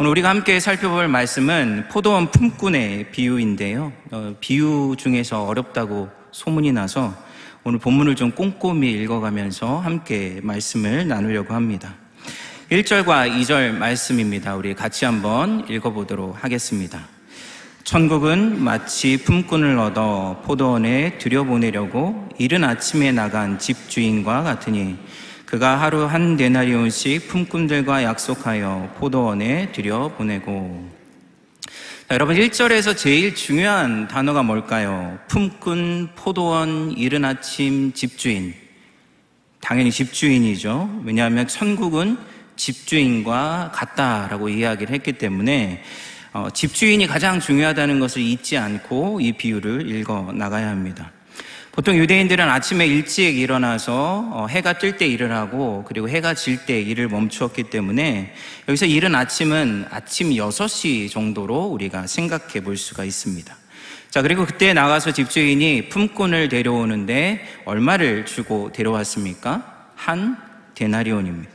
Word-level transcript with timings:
오늘 0.00 0.12
우리가 0.12 0.28
함께 0.28 0.60
살펴볼 0.60 1.08
말씀은 1.08 1.88
포도원 1.90 2.30
품꾼의 2.30 3.10
비유인데요. 3.10 3.92
어, 4.12 4.36
비유 4.38 4.94
중에서 4.96 5.42
어렵다고 5.42 6.08
소문이 6.30 6.70
나서 6.70 7.12
오늘 7.64 7.80
본문을 7.80 8.14
좀 8.14 8.30
꼼꼼히 8.30 8.92
읽어가면서 8.92 9.80
함께 9.80 10.38
말씀을 10.44 11.08
나누려고 11.08 11.52
합니다. 11.52 11.96
1절과 12.70 13.28
2절 13.40 13.72
말씀입니다. 13.72 14.54
우리 14.54 14.72
같이 14.72 15.04
한번 15.04 15.66
읽어보도록 15.68 16.44
하겠습니다. 16.44 17.00
천국은 17.82 18.62
마치 18.62 19.16
품꾼을 19.24 19.80
얻어 19.80 20.42
포도원에 20.44 21.18
들여보내려고 21.18 22.28
이른 22.38 22.62
아침에 22.62 23.10
나간 23.10 23.58
집주인과 23.58 24.44
같으니 24.44 24.96
그가 25.48 25.80
하루 25.80 26.04
한 26.04 26.36
데나리온씩 26.36 27.28
품꾼들과 27.28 28.02
약속하여 28.02 28.96
포도원에 28.98 29.72
들여보내고 29.72 30.90
자, 32.06 32.14
여러분 32.14 32.36
1절에서 32.36 32.94
제일 32.94 33.34
중요한 33.34 34.08
단어가 34.08 34.42
뭘까요? 34.42 35.18
품꾼, 35.28 36.10
포도원, 36.16 36.90
이른 36.90 37.24
아침, 37.24 37.94
집주인 37.94 38.52
당연히 39.62 39.90
집주인이죠. 39.90 41.00
왜냐하면 41.04 41.48
천국은 41.48 42.18
집주인과 42.56 43.72
같다라고 43.74 44.50
이야기를 44.50 44.94
했기 44.94 45.14
때문에 45.14 45.82
어, 46.34 46.48
집주인이 46.52 47.06
가장 47.06 47.40
중요하다는 47.40 48.00
것을 48.00 48.20
잊지 48.20 48.58
않고 48.58 49.22
이 49.22 49.32
비유를 49.32 49.90
읽어 49.90 50.30
나가야 50.34 50.68
합니다. 50.68 51.10
보통 51.78 51.96
유대인들은 51.96 52.50
아침에 52.50 52.88
일찍 52.88 53.38
일어나서 53.38 54.30
어, 54.32 54.46
해가 54.48 54.78
뜰 54.78 54.98
때 54.98 55.06
일을 55.06 55.30
하고 55.30 55.84
그리고 55.86 56.08
해가 56.08 56.34
질 56.34 56.66
때 56.66 56.82
일을 56.82 57.06
멈추었기 57.06 57.70
때문에 57.70 58.34
여기서 58.68 58.86
이른 58.86 59.14
아침은 59.14 59.86
아침 59.88 60.30
6시 60.30 61.08
정도로 61.08 61.66
우리가 61.66 62.08
생각해 62.08 62.64
볼 62.64 62.76
수가 62.76 63.04
있습니다. 63.04 63.54
자, 64.10 64.22
그리고 64.22 64.44
그때 64.44 64.72
나가서 64.72 65.12
집주인이 65.12 65.88
품꾼을 65.88 66.48
데려오는데 66.48 67.46
얼마를 67.64 68.26
주고 68.26 68.72
데려왔습니까? 68.72 69.92
한 69.94 70.36
데나리온입니다. 70.74 71.52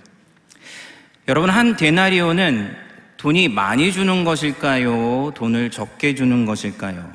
여러분, 1.28 1.50
한 1.50 1.76
데나리온은 1.76 2.74
돈이 3.18 3.50
많이 3.50 3.92
주는 3.92 4.24
것일까요? 4.24 5.34
돈을 5.36 5.70
적게 5.70 6.16
주는 6.16 6.46
것일까요? 6.46 7.12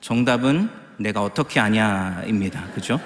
정답은 0.00 0.83
내가 0.96 1.22
어떻게 1.22 1.60
아냐입니다. 1.60 2.64
그죠? 2.74 3.00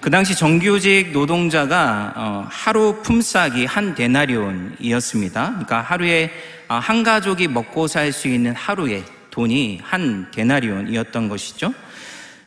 그 0.00 0.10
당시 0.10 0.36
정규직 0.36 1.12
노동자가 1.12 2.12
어, 2.14 2.46
하루 2.50 3.00
품삯이 3.02 3.64
한 3.64 3.94
데나리온이었습니다. 3.94 5.46
그러니까 5.50 5.80
하루에 5.80 6.30
아, 6.68 6.76
한 6.78 7.02
가족이 7.02 7.48
먹고 7.48 7.86
살 7.86 8.12
수 8.12 8.28
있는 8.28 8.54
하루에 8.54 9.02
돈이 9.30 9.80
한 9.82 10.30
데나리온이었던 10.30 11.28
것이죠. 11.28 11.72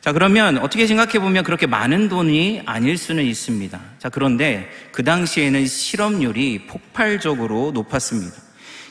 자, 0.02 0.14
그러면 0.14 0.58
어떻게 0.60 0.88
생각해 0.88 1.20
보면 1.20 1.44
그렇게 1.44 1.68
많은 1.68 2.08
돈이 2.08 2.62
아닐 2.66 2.98
수는 2.98 3.26
있습니다. 3.26 3.80
자, 3.98 4.10
그런데 4.10 4.70
그 4.92 5.04
당시에는 5.04 5.66
실업률이 5.66 6.68
폭발적으로 6.68 7.72
높았습니다. 7.74 8.47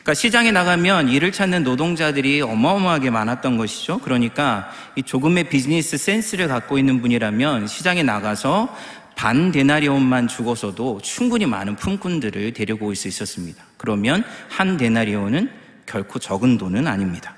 그러니까 0.07 0.21
시장에 0.21 0.53
나가면 0.53 1.09
일을 1.09 1.33
찾는 1.33 1.65
노동자들이 1.65 2.41
어마어마하게 2.41 3.11
많았던 3.11 3.57
것이죠. 3.57 3.99
그러니까 3.99 4.71
이 4.95 5.03
조금의 5.03 5.49
비즈니스 5.49 5.97
센스를 5.97 6.47
갖고 6.47 6.79
있는 6.79 7.01
분이라면 7.01 7.67
시장에 7.67 8.05
나가서 8.05 8.73
반 9.17 9.51
데나리온만 9.51 10.29
죽어서도 10.29 11.01
충분히 11.03 11.45
많은 11.45 11.75
품꾼들을 11.75 12.53
데리고 12.53 12.87
올 12.87 12.95
수 12.95 13.09
있었습니다. 13.09 13.65
그러면 13.79 14.23
한 14.49 14.77
데나리온은 14.77 15.51
결코 15.87 16.21
적은 16.21 16.57
돈은 16.57 16.87
아닙니다. 16.87 17.35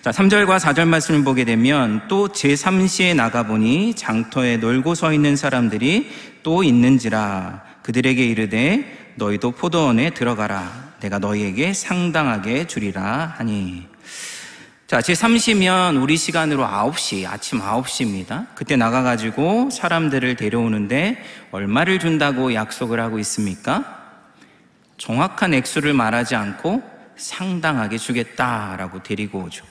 자, 0.00 0.12
3절과 0.12 0.60
4절 0.60 0.86
말씀을 0.86 1.24
보게 1.24 1.44
되면 1.44 2.02
또 2.06 2.28
제3시에 2.28 3.16
나가보니 3.16 3.94
장터에 3.94 4.58
놀고 4.58 4.94
서 4.94 5.12
있는 5.12 5.34
사람들이 5.34 6.08
또 6.44 6.62
있는지라 6.62 7.64
그들에게 7.82 8.24
이르되 8.24 9.14
너희도 9.16 9.50
포도원에 9.50 10.10
들어가라 10.10 10.81
내가 11.02 11.18
너희에게 11.18 11.72
상당하게 11.72 12.66
주리라 12.66 13.34
하니 13.36 13.86
자, 14.86 15.00
제3시면 15.00 16.00
우리 16.00 16.18
시간으로 16.18 16.64
9시, 16.64 17.26
아침 17.26 17.60
9시입니다. 17.60 18.46
그때 18.54 18.76
나가가지고 18.76 19.70
사람들을 19.70 20.36
데려오는데 20.36 21.24
얼마를 21.50 21.98
준다고 21.98 22.52
약속을 22.52 23.00
하고 23.00 23.18
있습니까? 23.20 24.02
정확한 24.98 25.54
액수를 25.54 25.94
말하지 25.94 26.36
않고 26.36 26.82
상당하게 27.16 27.96
주겠다라고 27.96 29.02
데리고 29.02 29.40
오죠. 29.44 29.64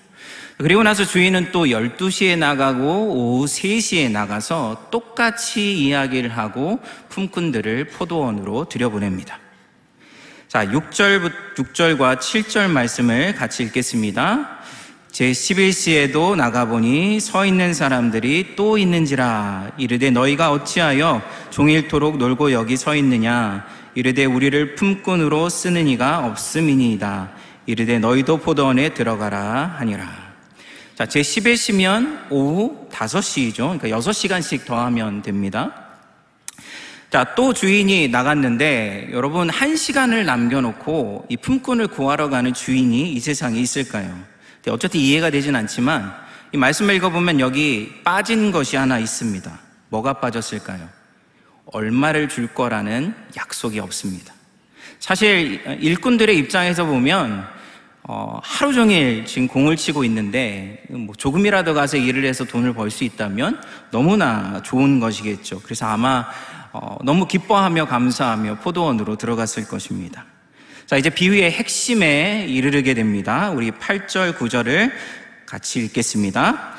그리고 0.57 0.81
나서 0.81 1.05
주인은 1.05 1.51
또 1.51 1.65
12시에 1.65 2.37
나가고 2.37 2.83
오후 2.83 3.45
3시에 3.45 4.11
나가서 4.11 4.87
똑같이 4.89 5.77
이야기를 5.77 6.35
하고 6.35 6.79
품꾼들을 7.09 7.89
포도원으로 7.89 8.65
들여보냅니다. 8.69 9.50
자, 10.51 10.65
6절, 10.65 11.31
6절과 11.55 12.19
7절 12.19 12.69
말씀을 12.69 13.35
같이 13.35 13.63
읽겠습니다. 13.63 14.59
제 15.09 15.31
11시에도 15.31 16.35
나가보니 16.35 17.21
서 17.21 17.45
있는 17.45 17.73
사람들이 17.73 18.57
또 18.57 18.77
있는지라 18.77 19.71
이르되 19.77 20.09
너희가 20.11 20.51
어찌하여 20.51 21.21
종일토록 21.51 22.17
놀고 22.17 22.51
여기 22.51 22.75
서 22.75 22.97
있느냐 22.97 23.65
이르되 23.95 24.25
우리를 24.25 24.75
품꾼으로 24.75 25.47
쓰는 25.47 25.87
이가 25.87 26.25
없음이니이다 26.25 27.31
이르되 27.65 27.99
너희도 27.99 28.39
포도원에 28.39 28.93
들어가라 28.93 29.75
하니라 29.77 30.05
자, 30.95 31.05
제 31.05 31.21
11시면 31.21 32.29
오후 32.29 32.89
5시죠. 32.91 33.79
그러니까 33.79 33.87
6시간씩 33.87 34.65
더하면 34.65 35.21
됩니다. 35.21 35.90
자, 37.11 37.35
또 37.35 37.51
주인이 37.53 38.07
나갔는데 38.07 39.09
여러분 39.11 39.49
1시간을 39.49 40.23
남겨놓고 40.23 41.25
이 41.27 41.35
품꾼을 41.35 41.87
구하러 41.87 42.29
가는 42.29 42.53
주인이 42.53 43.11
이 43.11 43.19
세상에 43.19 43.59
있을까요? 43.59 44.17
어쨌든 44.69 45.01
이해가 45.01 45.29
되진 45.29 45.53
않지만 45.57 46.15
이 46.53 46.57
말씀을 46.57 46.95
읽어보면 46.95 47.41
여기 47.41 47.91
빠진 48.05 48.53
것이 48.53 48.77
하나 48.77 48.97
있습니다. 48.97 49.59
뭐가 49.89 50.21
빠졌을까요? 50.21 50.87
얼마를 51.65 52.29
줄 52.29 52.47
거라는 52.47 53.13
약속이 53.35 53.81
없습니다. 53.81 54.33
사실 54.99 55.61
일꾼들의 55.81 56.37
입장에서 56.37 56.85
보면 56.85 57.45
어, 58.03 58.39
하루 58.41 58.73
종일 58.73 59.25
지금 59.25 59.49
공을 59.49 59.75
치고 59.75 60.05
있는데 60.05 60.81
뭐 60.89 61.13
조금이라도 61.15 61.73
가서 61.73 61.97
일을 61.97 62.23
해서 62.23 62.45
돈을 62.45 62.73
벌 62.73 62.89
수 62.89 63.03
있다면 63.03 63.61
너무나 63.91 64.61
좋은 64.63 65.01
것이겠죠. 65.01 65.59
그래서 65.61 65.87
아마 65.87 66.19
어, 66.19 66.60
너무 67.03 67.27
기뻐하며 67.27 67.85
감사하며 67.87 68.59
포도원으로 68.59 69.17
들어갔을 69.17 69.67
것입니다. 69.67 70.25
자, 70.85 70.97
이제 70.97 71.09
비유의 71.09 71.51
핵심에 71.51 72.45
이르게 72.47 72.93
됩니다. 72.93 73.49
우리 73.51 73.71
8절, 73.71 74.35
9절을 74.37 74.91
같이 75.45 75.79
읽겠습니다. 75.85 76.75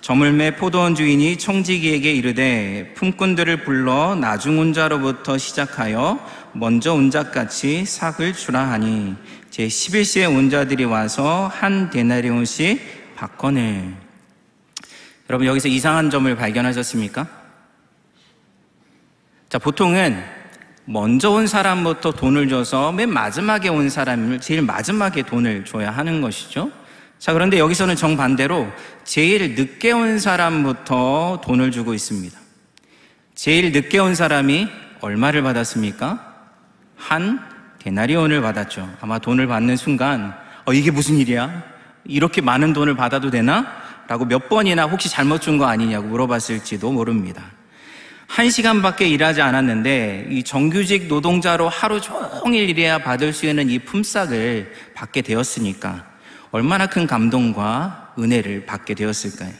저물매 0.00 0.56
포도원 0.56 0.94
주인이 0.94 1.36
청지기에게 1.36 2.12
이르되 2.12 2.94
품꾼들을 2.96 3.64
불러 3.64 4.14
나중 4.14 4.58
운자로부터 4.60 5.36
시작하여 5.36 6.18
먼저 6.52 6.94
운자같이 6.94 7.84
삭을 7.84 8.32
주라 8.32 8.70
하니 8.70 9.14
제 9.50 9.66
11시에 9.66 10.34
온 10.34 10.48
자들이 10.48 10.84
와서 10.84 11.50
한 11.52 11.90
데나리온씩 11.90 13.14
바꿔내. 13.14 13.90
여러분 15.28 15.46
여기서 15.46 15.68
이상한 15.68 16.10
점을 16.10 16.34
발견하셨습니까? 16.34 17.39
자, 19.50 19.58
보통은 19.58 20.22
먼저 20.84 21.30
온 21.30 21.48
사람부터 21.48 22.12
돈을 22.12 22.48
줘서 22.48 22.92
맨 22.92 23.12
마지막에 23.12 23.68
온 23.68 23.90
사람을 23.90 24.40
제일 24.40 24.62
마지막에 24.62 25.22
돈을 25.22 25.64
줘야 25.64 25.90
하는 25.90 26.20
것이죠. 26.20 26.70
자, 27.18 27.32
그런데 27.32 27.58
여기서는 27.58 27.96
정반대로 27.96 28.68
제일 29.02 29.56
늦게 29.56 29.90
온 29.90 30.20
사람부터 30.20 31.40
돈을 31.42 31.72
주고 31.72 31.94
있습니다. 31.94 32.38
제일 33.34 33.72
늦게 33.72 33.98
온 33.98 34.14
사람이 34.14 34.68
얼마를 35.00 35.42
받았습니까? 35.42 36.32
한 36.94 37.40
데나리온을 37.80 38.40
받았죠. 38.42 38.88
아마 39.00 39.18
돈을 39.18 39.48
받는 39.48 39.76
순간, 39.76 40.32
어, 40.64 40.72
이게 40.72 40.92
무슨 40.92 41.16
일이야? 41.16 41.64
이렇게 42.04 42.40
많은 42.40 42.72
돈을 42.72 42.94
받아도 42.94 43.30
되나? 43.32 43.66
라고 44.06 44.24
몇 44.26 44.48
번이나 44.48 44.84
혹시 44.86 45.08
잘못 45.10 45.40
준 45.40 45.58
거 45.58 45.66
아니냐고 45.66 46.06
물어봤을지도 46.06 46.92
모릅니다. 46.92 47.42
한 48.30 48.48
시간밖에 48.48 49.08
일하지 49.08 49.42
않았는데 49.42 50.28
이 50.30 50.44
정규직 50.44 51.08
노동자로 51.08 51.68
하루 51.68 52.00
종일 52.00 52.70
일해야 52.70 52.98
받을 52.98 53.32
수 53.32 53.44
있는 53.44 53.68
이 53.68 53.80
품삯을 53.80 54.72
받게 54.94 55.22
되었으니까 55.22 56.06
얼마나 56.52 56.86
큰 56.86 57.08
감동과 57.08 58.14
은혜를 58.16 58.66
받게 58.66 58.94
되었을까요? 58.94 59.50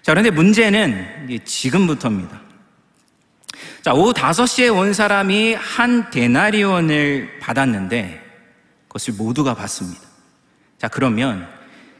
자, 0.00 0.12
그런데 0.12 0.30
문제는 0.30 1.42
지금부터입니다. 1.44 2.40
자, 3.82 3.92
오후 3.92 4.14
5시에 4.14 4.74
온 4.74 4.94
사람이 4.94 5.52
한 5.52 6.08
데나리온을 6.08 7.38
받았는데 7.38 8.24
그것을 8.88 9.12
모두가 9.18 9.52
받습니다. 9.52 10.00
자, 10.78 10.88
그러면 10.88 11.46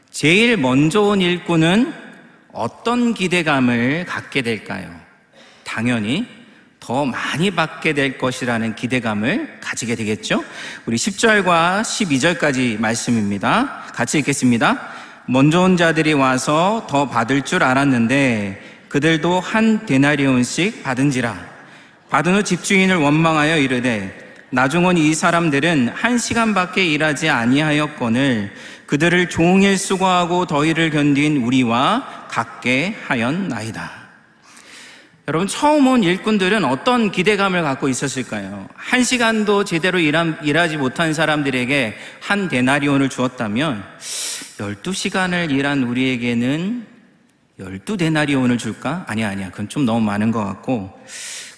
제일 0.09 0.57
먼저 0.57 1.01
온 1.01 1.21
일꾼은 1.21 1.93
어떤 2.53 3.13
기대감을 3.13 4.07
갖게 4.07 4.41
될까요? 4.41 5.08
당연히 5.69 6.25
더 6.79 7.05
많이 7.05 7.51
받게 7.51 7.93
될 7.93 8.17
것이라는 8.17 8.75
기대감을 8.75 9.59
가지게 9.61 9.93
되겠죠? 9.95 10.43
우리 10.87 10.97
10절과 10.97 11.81
12절까지 11.81 12.79
말씀입니다. 12.79 13.83
같이 13.93 14.17
읽겠습니다. 14.19 14.79
먼저 15.27 15.61
온 15.61 15.77
자들이 15.77 16.13
와서 16.13 16.87
더 16.89 17.07
받을 17.07 17.43
줄 17.43 17.63
알았는데 17.63 18.87
그들도 18.89 19.39
한 19.39 19.85
데나리온씩 19.85 20.81
받은지라 20.81 21.37
받은 22.09 22.37
후 22.37 22.43
집주인을 22.43 22.95
원망하여 22.95 23.59
이르되 23.59 24.33
나중은 24.49 24.97
이 24.97 25.13
사람들은 25.13 25.89
한 25.93 26.17
시간밖에 26.17 26.83
일하지 26.83 27.29
아니하였거늘 27.29 28.51
그들을 28.87 29.29
종일 29.29 29.77
수고하고 29.77 30.47
더위를 30.47 30.89
견딘 30.89 31.43
우리와 31.43 32.25
같게 32.27 32.95
하였나이다. 33.05 33.98
여러분 35.29 35.47
처음 35.47 35.85
온 35.85 36.03
일꾼들은 36.03 36.65
어떤 36.65 37.11
기대감을 37.11 37.61
갖고 37.61 37.87
있었을까요? 37.87 38.67
한 38.73 39.03
시간도 39.03 39.63
제대로 39.63 39.99
일하지 39.99 40.77
못한 40.77 41.13
사람들에게 41.13 41.95
한 42.19 42.49
데나리온을 42.49 43.09
주었다면 43.09 43.83
12시간을 44.57 45.51
일한 45.51 45.83
우리에게는 45.83 46.83
12데나리온을 47.59 48.57
줄까? 48.57 49.05
아니야 49.07 49.29
아니야 49.29 49.51
그건 49.51 49.69
좀 49.69 49.85
너무 49.85 50.01
많은 50.03 50.31
것 50.31 50.43
같고 50.43 50.99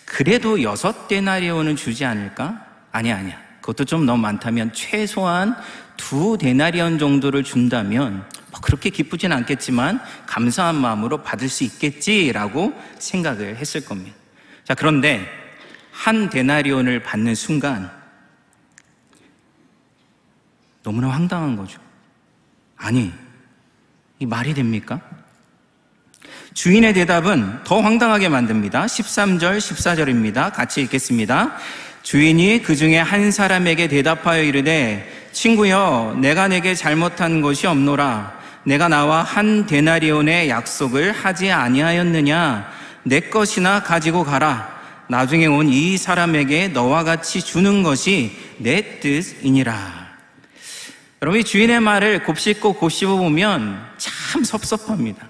그래도 0.03 0.57
6데나리온은 0.57 1.77
주지 1.77 2.03
않을까? 2.03 2.65
아니야 2.91 3.15
아니야 3.15 3.37
그것도 3.61 3.85
좀 3.85 4.05
너무 4.05 4.21
많다면 4.21 4.73
최소한 4.73 5.55
두 5.95 6.37
데나리온 6.37 6.99
정도를 6.99 7.45
준다면 7.45 8.15
뭐 8.15 8.40
그렇게 8.61 8.89
기쁘진 8.89 9.31
않겠지만 9.31 9.99
감사한 10.25 10.75
마음으로 10.75 11.23
받을 11.23 11.49
수 11.49 11.63
있겠지라고 11.63 12.73
생각을 12.99 13.57
했을 13.57 13.83
겁니다. 13.83 14.15
자, 14.63 14.75
그런데 14.75 15.27
한 15.91 16.29
데나리온을 16.29 17.03
받는 17.03 17.35
순간 17.35 17.91
너무나 20.83 21.09
황당한 21.09 21.55
거죠. 21.55 21.79
아니, 22.77 23.11
이 24.19 24.25
말이 24.25 24.53
됩니까? 24.53 25.01
주인의 26.53 26.93
대답은 26.93 27.63
더 27.63 27.79
황당하게 27.79 28.29
만듭니다. 28.29 28.85
13절, 28.85 29.57
14절입니다. 29.57 30.53
같이 30.53 30.81
읽겠습니다. 30.81 31.55
주인이 32.03 32.61
그 32.63 32.75
중에 32.75 32.97
한 32.97 33.31
사람에게 33.31 33.87
대답하여 33.87 34.43
이르되 34.43 35.29
친구여 35.31 36.17
내가 36.19 36.47
내게 36.47 36.75
잘못한 36.75 37.41
것이 37.41 37.67
없노라 37.67 38.40
내가 38.63 38.87
나와 38.87 39.23
한 39.23 39.65
데나리온의 39.65 40.49
약속을 40.49 41.11
하지 41.11 41.51
아니하였느냐 41.51 42.69
내 43.03 43.19
것이나 43.19 43.81
가지고 43.83 44.23
가라 44.23 44.79
나중에 45.09 45.45
온 45.47 45.67
이 45.69 45.97
사람에게 45.97 46.69
너와 46.69 47.03
같이 47.03 47.41
주는 47.41 47.83
것이 47.83 48.37
내 48.59 48.99
뜻이니라 48.99 50.01
여러분 51.21 51.43
주인의 51.43 51.79
말을 51.79 52.23
곱씹고 52.23 52.73
곱씹어 52.73 53.17
보면 53.17 53.81
참 53.97 54.43
섭섭합니다 54.43 55.27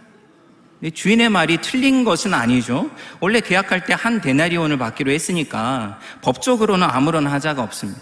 주인의 0.94 1.30
말이 1.30 1.60
틀린 1.62 2.04
것은 2.04 2.34
아니죠. 2.34 2.90
원래 3.20 3.40
계약할 3.40 3.86
때 3.86 3.94
한 3.94 4.20
데나리온을 4.20 4.80
받기로 4.80 5.12
했으니까 5.12 6.00
법적으로는 6.24 6.88
아무런 6.90 7.28
하자가 7.28 7.62
없습니다. 7.62 8.02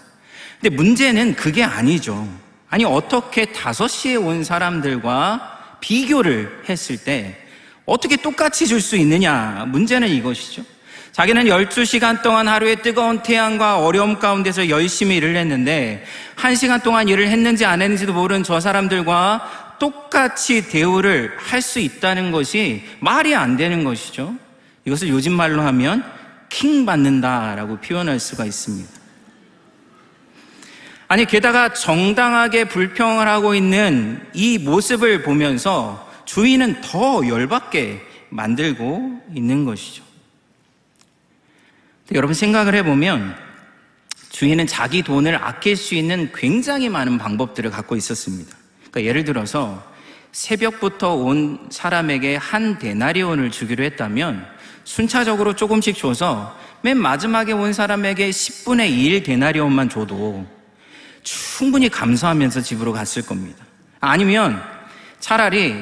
근데 0.58 0.74
문제는 0.74 1.34
그게 1.34 1.62
아니죠. 1.62 2.26
아니, 2.70 2.84
어떻게 2.84 3.46
다섯 3.46 3.88
시에 3.88 4.14
온 4.14 4.44
사람들과 4.44 5.58
비교를 5.80 6.62
했을 6.68 6.96
때 6.96 7.36
어떻게 7.84 8.16
똑같이 8.16 8.66
줄 8.66 8.80
수 8.80 8.96
있느냐? 8.96 9.64
문제는 9.68 10.08
이것이죠. 10.08 10.62
자기는 11.10 11.46
12시간 11.46 12.22
동안 12.22 12.46
하루에 12.46 12.76
뜨거운 12.76 13.20
태양과 13.22 13.84
어려움 13.84 14.20
가운데서 14.20 14.68
열심히 14.68 15.16
일을 15.16 15.36
했는데, 15.36 16.04
1시간 16.36 16.82
동안 16.84 17.08
일을 17.08 17.28
했는지 17.28 17.64
안 17.64 17.82
했는지도 17.82 18.12
모르는 18.12 18.44
저 18.44 18.60
사람들과 18.60 19.76
똑같이 19.80 20.68
대우를 20.68 21.32
할 21.38 21.60
수 21.62 21.80
있다는 21.80 22.30
것이 22.30 22.84
말이 23.00 23.34
안 23.34 23.56
되는 23.56 23.82
것이죠. 23.82 24.34
이것을 24.84 25.08
요즘 25.08 25.32
말로 25.32 25.62
하면 25.62 26.04
킹 26.48 26.86
받는다라고 26.86 27.78
표현할 27.78 28.20
수가 28.20 28.44
있습니다. 28.44 28.99
아니, 31.10 31.24
게다가 31.24 31.72
정당하게 31.72 32.66
불평을 32.66 33.26
하고 33.26 33.56
있는 33.56 34.24
이 34.32 34.58
모습을 34.58 35.24
보면서 35.24 36.08
주인은 36.24 36.82
더 36.82 37.26
열받게 37.26 38.00
만들고 38.28 39.20
있는 39.34 39.64
것이죠. 39.64 40.04
여러분 42.12 42.32
생각을 42.32 42.76
해보면 42.76 43.34
주인은 44.28 44.68
자기 44.68 45.02
돈을 45.02 45.34
아낄 45.34 45.76
수 45.76 45.96
있는 45.96 46.30
굉장히 46.32 46.88
많은 46.88 47.18
방법들을 47.18 47.72
갖고 47.72 47.96
있었습니다. 47.96 48.56
그러니까 48.78 49.02
예를 49.02 49.24
들어서 49.24 49.82
새벽부터 50.30 51.14
온 51.16 51.66
사람에게 51.70 52.36
한 52.36 52.78
데나리온을 52.78 53.50
주기로 53.50 53.82
했다면 53.82 54.46
순차적으로 54.84 55.56
조금씩 55.56 55.96
줘서 55.96 56.56
맨 56.82 56.98
마지막에 56.98 57.50
온 57.50 57.72
사람에게 57.72 58.30
10분의 58.30 58.96
1 58.96 59.24
데나리온만 59.24 59.88
줘도 59.88 60.46
충분히 61.22 61.88
감사하면서 61.88 62.62
집으로 62.62 62.92
갔을 62.92 63.22
겁니다. 63.22 63.64
아니면 64.00 64.62
차라리 65.18 65.74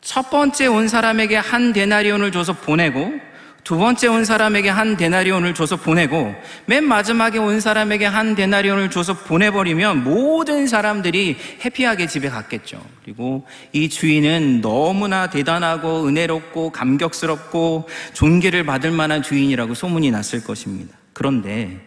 첫 0.00 0.30
번째 0.30 0.66
온 0.66 0.88
사람에게 0.88 1.36
한 1.36 1.72
데나리온을 1.72 2.32
줘서 2.32 2.52
보내고 2.52 3.28
두 3.68 3.76
번째 3.76 4.06
온 4.08 4.24
사람에게 4.24 4.70
한 4.70 4.96
데나리온을 4.96 5.52
줘서 5.52 5.76
보내고 5.76 6.34
맨 6.64 6.84
마지막에 6.84 7.36
온 7.36 7.60
사람에게 7.60 8.06
한 8.06 8.34
데나리온을 8.34 8.90
줘서 8.90 9.12
보내버리면 9.12 10.04
모든 10.04 10.66
사람들이 10.66 11.36
해피하게 11.62 12.06
집에 12.06 12.30
갔겠죠. 12.30 12.82
그리고 13.04 13.46
이 13.74 13.90
주인은 13.90 14.62
너무나 14.62 15.28
대단하고 15.28 16.06
은혜롭고 16.06 16.70
감격스럽고 16.70 17.88
존귀를 18.14 18.64
받을 18.64 18.90
만한 18.90 19.22
주인이라고 19.22 19.74
소문이 19.74 20.10
났을 20.12 20.42
것입니다. 20.42 20.96
그런데 21.12 21.78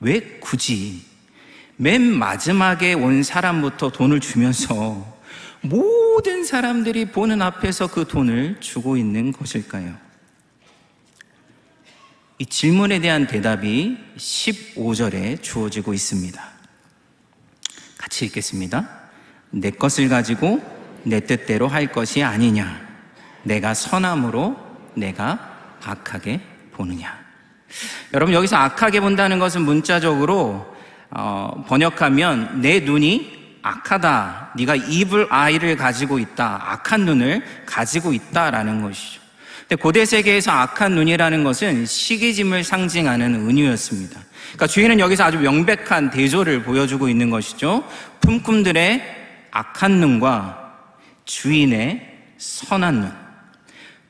왜 0.00 0.20
굳이 0.38 1.11
맨 1.82 2.00
마지막에 2.16 2.92
온 2.92 3.24
사람부터 3.24 3.90
돈을 3.90 4.20
주면서 4.20 5.04
모든 5.62 6.44
사람들이 6.44 7.06
보는 7.06 7.42
앞에서 7.42 7.88
그 7.88 8.06
돈을 8.06 8.60
주고 8.60 8.96
있는 8.96 9.32
것일까요? 9.32 9.92
이 12.38 12.46
질문에 12.46 13.00
대한 13.00 13.26
대답이 13.26 13.98
15절에 14.16 15.42
주어지고 15.42 15.92
있습니다. 15.92 16.40
같이 17.98 18.26
읽겠습니다. 18.26 18.88
내 19.50 19.72
것을 19.72 20.08
가지고 20.08 20.62
내 21.02 21.18
뜻대로 21.18 21.66
할 21.66 21.90
것이 21.90 22.22
아니냐. 22.22 22.80
내가 23.42 23.74
선함으로 23.74 24.56
내가 24.94 25.76
악하게 25.82 26.42
보느냐. 26.74 27.20
여러분 28.14 28.34
여기서 28.34 28.54
악하게 28.54 29.00
본다는 29.00 29.40
것은 29.40 29.62
문자적으로 29.62 30.71
어, 31.14 31.64
번역하면 31.68 32.60
내 32.62 32.80
눈이 32.80 33.58
악하다. 33.62 34.52
네가 34.56 34.76
입을 34.76 35.26
아이를 35.30 35.76
가지고 35.76 36.18
있다. 36.18 36.62
악한 36.66 37.02
눈을 37.04 37.42
가지고 37.66 38.12
있다라는 38.12 38.82
것이죠. 38.82 39.20
고대 39.80 40.04
세계에서 40.04 40.50
악한 40.50 40.92
눈이라는 40.92 41.44
것은 41.44 41.86
시기짐을 41.86 42.64
상징하는 42.64 43.48
은유였습니다. 43.48 44.20
그러니까 44.48 44.66
주인은 44.66 45.00
여기서 45.00 45.24
아주 45.24 45.38
명백한 45.38 46.10
대조를 46.10 46.62
보여주고 46.62 47.08
있는 47.08 47.30
것이죠. 47.30 47.84
품꾼들의 48.20 49.02
악한 49.50 49.92
눈과 49.92 50.74
주인의 51.24 52.06
선한 52.36 53.00
눈. 53.00 53.12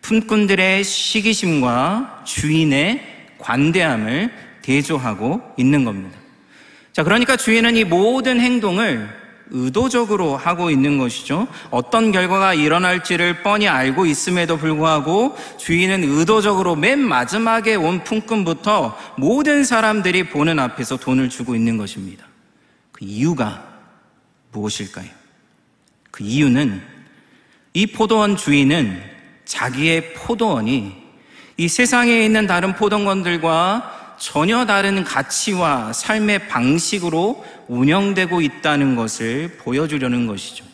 품꾼들의 0.00 0.82
시기심과 0.82 2.23
주인의 2.25 3.35
관대함을 3.38 4.32
대조하고 4.62 5.40
있는 5.56 5.85
겁니다. 5.85 6.21
자, 6.92 7.02
그러니까 7.02 7.37
주인은 7.37 7.76
이 7.76 7.84
모든 7.84 8.38
행동을 8.38 9.08
의도적으로 9.50 10.37
하고 10.37 10.70
있는 10.70 10.99
것이죠. 10.99 11.46
어떤 11.70 12.11
결과가 12.11 12.54
일어날지를 12.54 13.42
뻔히 13.42 13.68
알고 13.68 14.06
있음에도 14.06 14.56
불구하고 14.56 15.37
주인은 15.58 16.04
의도적으로 16.04 16.75
맨 16.75 16.99
마지막에 16.99 17.75
온 17.75 18.02
품꾼부터 18.02 18.96
모든 19.18 19.64
사람들이 19.64 20.30
보는 20.30 20.58
앞에서 20.58 20.96
돈을 20.96 21.28
주고 21.28 21.54
있는 21.54 21.76
것입니다. 21.76 22.26
그 22.92 23.04
이유가 23.04 23.62
무엇일까요? 24.52 25.08
그 26.11 26.25
이유는 26.25 26.82
이 27.75 27.87
포도원 27.87 28.37
주인은 28.37 29.02
자기의 29.44 30.14
포도원이 30.14 30.92
이 31.58 31.68
세상에 31.68 32.25
있는 32.25 32.46
다른 32.46 32.75
포동건들과 32.75 34.01
전혀 34.22 34.64
다른 34.66 35.02
가치와 35.02 35.92
삶의 35.92 36.46
방식으로 36.46 37.44
운영되고 37.66 38.40
있다는 38.40 38.94
것을 38.94 39.56
보여주려는 39.58 40.28
것이죠. 40.28 40.64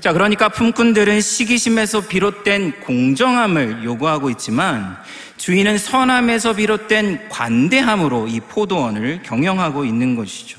자, 0.00 0.12
그러니까 0.12 0.50
품꾼들은 0.50 1.22
시기심에서 1.22 2.02
비롯된 2.02 2.80
공정함을 2.80 3.82
요구하고 3.84 4.28
있지만 4.28 4.98
주인은 5.38 5.78
선함에서 5.78 6.56
비롯된 6.56 7.30
관대함으로 7.30 8.28
이 8.28 8.40
포도원을 8.40 9.22
경영하고 9.22 9.86
있는 9.86 10.14
것이죠. 10.14 10.58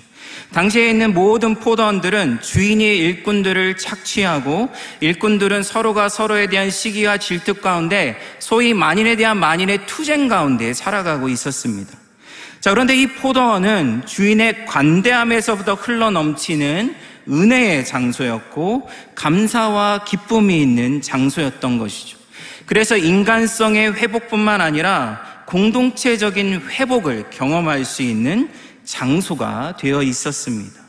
당시에 0.55 0.89
있는 0.89 1.13
모든 1.13 1.55
포도원들은 1.55 2.39
주인이 2.39 2.81
일꾼들을 2.81 3.75
착취하고 3.75 4.69
일꾼들은 5.01 5.63
서로가 5.63 6.07
서로에 6.07 6.47
대한 6.47 6.69
시기와 6.69 7.17
질투 7.17 7.55
가운데 7.55 8.17
소위 8.39 8.74
만인에 8.74 9.17
대한 9.17 9.38
만인의 9.38 9.85
투쟁 9.85 10.29
가운데 10.29 10.74
살아가고 10.74 11.27
있었습니다. 11.27 11.91
자, 12.62 12.69
그런데 12.69 12.95
이 12.95 13.05
포도원은 13.05 14.03
주인의 14.05 14.65
관대함에서부터 14.65 15.74
흘러 15.74 16.09
넘치는 16.09 16.95
은혜의 17.29 17.85
장소였고 17.85 18.88
감사와 19.13 20.05
기쁨이 20.05 20.62
있는 20.62 21.01
장소였던 21.01 21.79
것이죠. 21.79 22.17
그래서 22.65 22.95
인간성의 22.95 23.95
회복뿐만 23.95 24.62
아니라 24.62 25.43
공동체적인 25.47 26.62
회복을 26.69 27.25
경험할 27.29 27.83
수 27.83 28.03
있는 28.03 28.50
장소가 28.85 29.77
되어 29.77 30.01
있었습니다. 30.03 30.81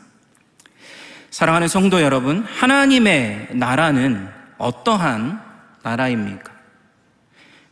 사랑하는 1.29 1.67
성도 1.67 2.01
여러분, 2.01 2.43
하나님의 2.43 3.49
나라는 3.51 4.27
어떠한 4.57 5.41
나라입니까? 5.83 6.51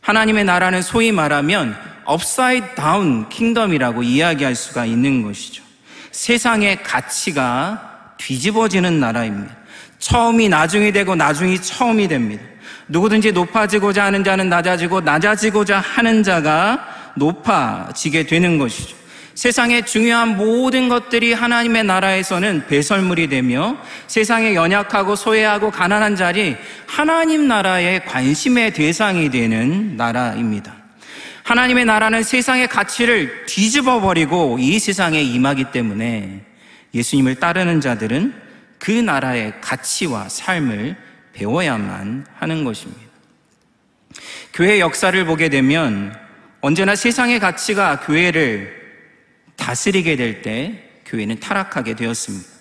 하나님의 0.00 0.44
나라는 0.44 0.82
소위 0.82 1.10
말하면 1.10 1.76
upside 2.04 2.74
down 2.76 3.28
kingdom이라고 3.28 4.02
이야기할 4.04 4.54
수가 4.54 4.84
있는 4.84 5.22
것이죠. 5.22 5.64
세상의 6.12 6.82
가치가 6.82 8.14
뒤집어지는 8.18 9.00
나라입니다. 9.00 9.56
처음이 9.98 10.48
나중이 10.48 10.92
되고 10.92 11.16
나중이 11.16 11.60
처음이 11.60 12.06
됩니다. 12.06 12.44
누구든지 12.88 13.32
높아지고자 13.32 14.04
하는 14.04 14.22
자는 14.22 14.48
낮아지고 14.48 15.00
낮아지고자 15.00 15.80
하는 15.80 16.22
자가 16.22 17.12
높아지게 17.16 18.26
되는 18.26 18.58
것이죠. 18.58 18.96
세상의 19.36 19.84
중요한 19.84 20.38
모든 20.38 20.88
것들이 20.88 21.34
하나님의 21.34 21.84
나라에서는 21.84 22.66
배설물이 22.68 23.28
되며 23.28 23.76
세상에 24.06 24.54
연약하고 24.54 25.14
소외하고 25.14 25.70
가난한 25.70 26.16
자리 26.16 26.56
하나님 26.86 27.46
나라의 27.46 28.06
관심의 28.06 28.72
대상이 28.72 29.30
되는 29.30 29.94
나라입니다. 29.98 30.74
하나님의 31.42 31.84
나라는 31.84 32.22
세상의 32.22 32.66
가치를 32.68 33.44
뒤집어 33.44 34.00
버리고 34.00 34.56
이 34.58 34.78
세상에 34.78 35.20
임하기 35.20 35.66
때문에 35.70 36.40
예수님을 36.94 37.34
따르는 37.34 37.82
자들은 37.82 38.32
그 38.78 38.90
나라의 38.90 39.52
가치와 39.60 40.30
삶을 40.30 40.96
배워야만 41.34 42.26
하는 42.38 42.64
것입니다. 42.64 43.02
교회 44.54 44.80
역사를 44.80 45.24
보게 45.26 45.50
되면 45.50 46.16
언제나 46.62 46.96
세상의 46.96 47.38
가치가 47.38 48.00
교회를 48.00 48.85
다스리게 49.56 50.16
될 50.16 50.42
때 50.42 50.82
교회는 51.06 51.40
타락하게 51.40 51.94
되었습니다. 51.94 52.56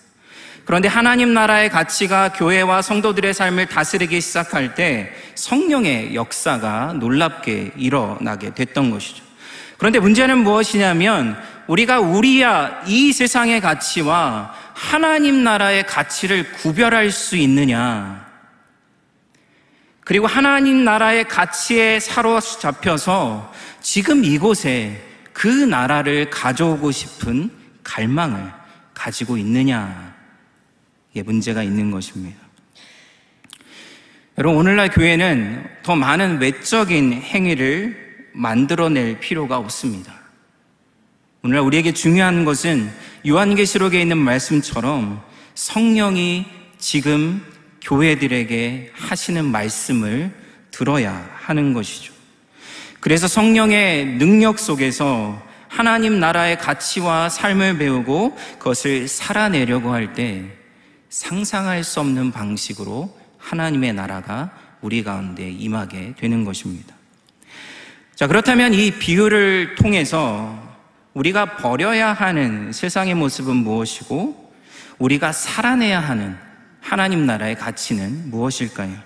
그런데 0.66 0.88
하나님 0.88 1.34
나라의 1.34 1.70
가치가 1.70 2.34
교회와 2.34 2.82
성도들의 2.82 3.34
삶을 3.34 3.68
다스리기 3.68 4.20
시작할 4.20 4.74
때 4.74 5.14
성령의 5.36 6.16
역사가 6.16 6.94
놀랍게 6.94 7.74
일어나게 7.78 8.54
됐던 8.54 8.90
것이죠. 8.90 9.24
그런데 9.78 10.00
문제는 10.00 10.40
무엇이냐면 10.40 11.38
우리가 11.68 12.00
우리야 12.00 12.84
이 12.88 13.12
세상의 13.12 13.62
가치와 13.62 14.56
하나님 14.74 15.44
나라의 15.44 15.86
가치를 15.86 16.52
구별할 16.54 17.12
수 17.12 17.36
있느냐. 17.38 18.26
그리고 20.04 20.28
하나님 20.28 20.84
나라의 20.84 21.28
가치에 21.28 22.00
사로잡혀서 22.00 23.54
지금 23.82 24.24
이곳에 24.24 25.02
그 25.36 25.50
나라를 25.50 26.30
가져오고 26.30 26.92
싶은 26.92 27.52
갈망을 27.84 28.54
가지고 28.94 29.38
있느냐에 29.38 29.84
문제가 31.26 31.62
있는 31.62 31.92
것입니다. 31.92 32.40
여러분, 34.38 34.58
오늘날 34.58 34.90
교회는 34.90 35.66
더 35.84 35.98
많은 35.98 36.40
외적인 36.40 37.12
행위를 37.12 38.30
만들어낼 38.32 39.20
필요가 39.20 39.58
없습니다. 39.58 40.14
오늘날 41.44 41.64
우리에게 41.64 41.94
중요한 41.94 42.46
것은 42.46 42.90
요한계시록에 43.28 44.02
있는 44.02 44.18
말씀처럼 44.18 45.22
성령이 45.54 46.46
지금 46.78 47.46
교회들에게 47.82 48.94
하시는 48.94 49.52
말씀을 49.52 50.32
들어야 50.72 51.30
하는 51.36 51.74
것이죠. 51.74 52.15
그래서 53.06 53.28
성령의 53.28 54.18
능력 54.18 54.58
속에서 54.58 55.40
하나님 55.68 56.20
나라의 56.20 56.58
가치와 56.58 57.30
삶을 57.30 57.78
배우고 57.78 58.36
그것을 58.58 59.08
살아내려고 59.08 59.94
할 59.94 60.16
때 60.16 60.44
상상할 61.10 61.84
수 61.84 62.00
없는 62.00 62.32
방식으로 62.32 63.16
하나님의 63.38 63.94
나라가 63.94 64.50
우리 64.82 65.04
가운데 65.04 65.48
임하게 65.48 66.16
되는 66.18 66.44
것입니다. 66.46 66.96
자, 68.16 68.26
그렇다면 68.26 68.74
이 68.74 68.90
비유를 68.90 69.76
통해서 69.76 70.58
우리가 71.14 71.58
버려야 71.58 72.12
하는 72.12 72.72
세상의 72.72 73.14
모습은 73.14 73.56
무엇이고 73.56 74.52
우리가 74.98 75.32
살아내야 75.32 76.00
하는 76.00 76.36
하나님 76.82 77.28
나라의 77.28 77.56
가치는 77.56 78.32
무엇일까요? 78.32 78.98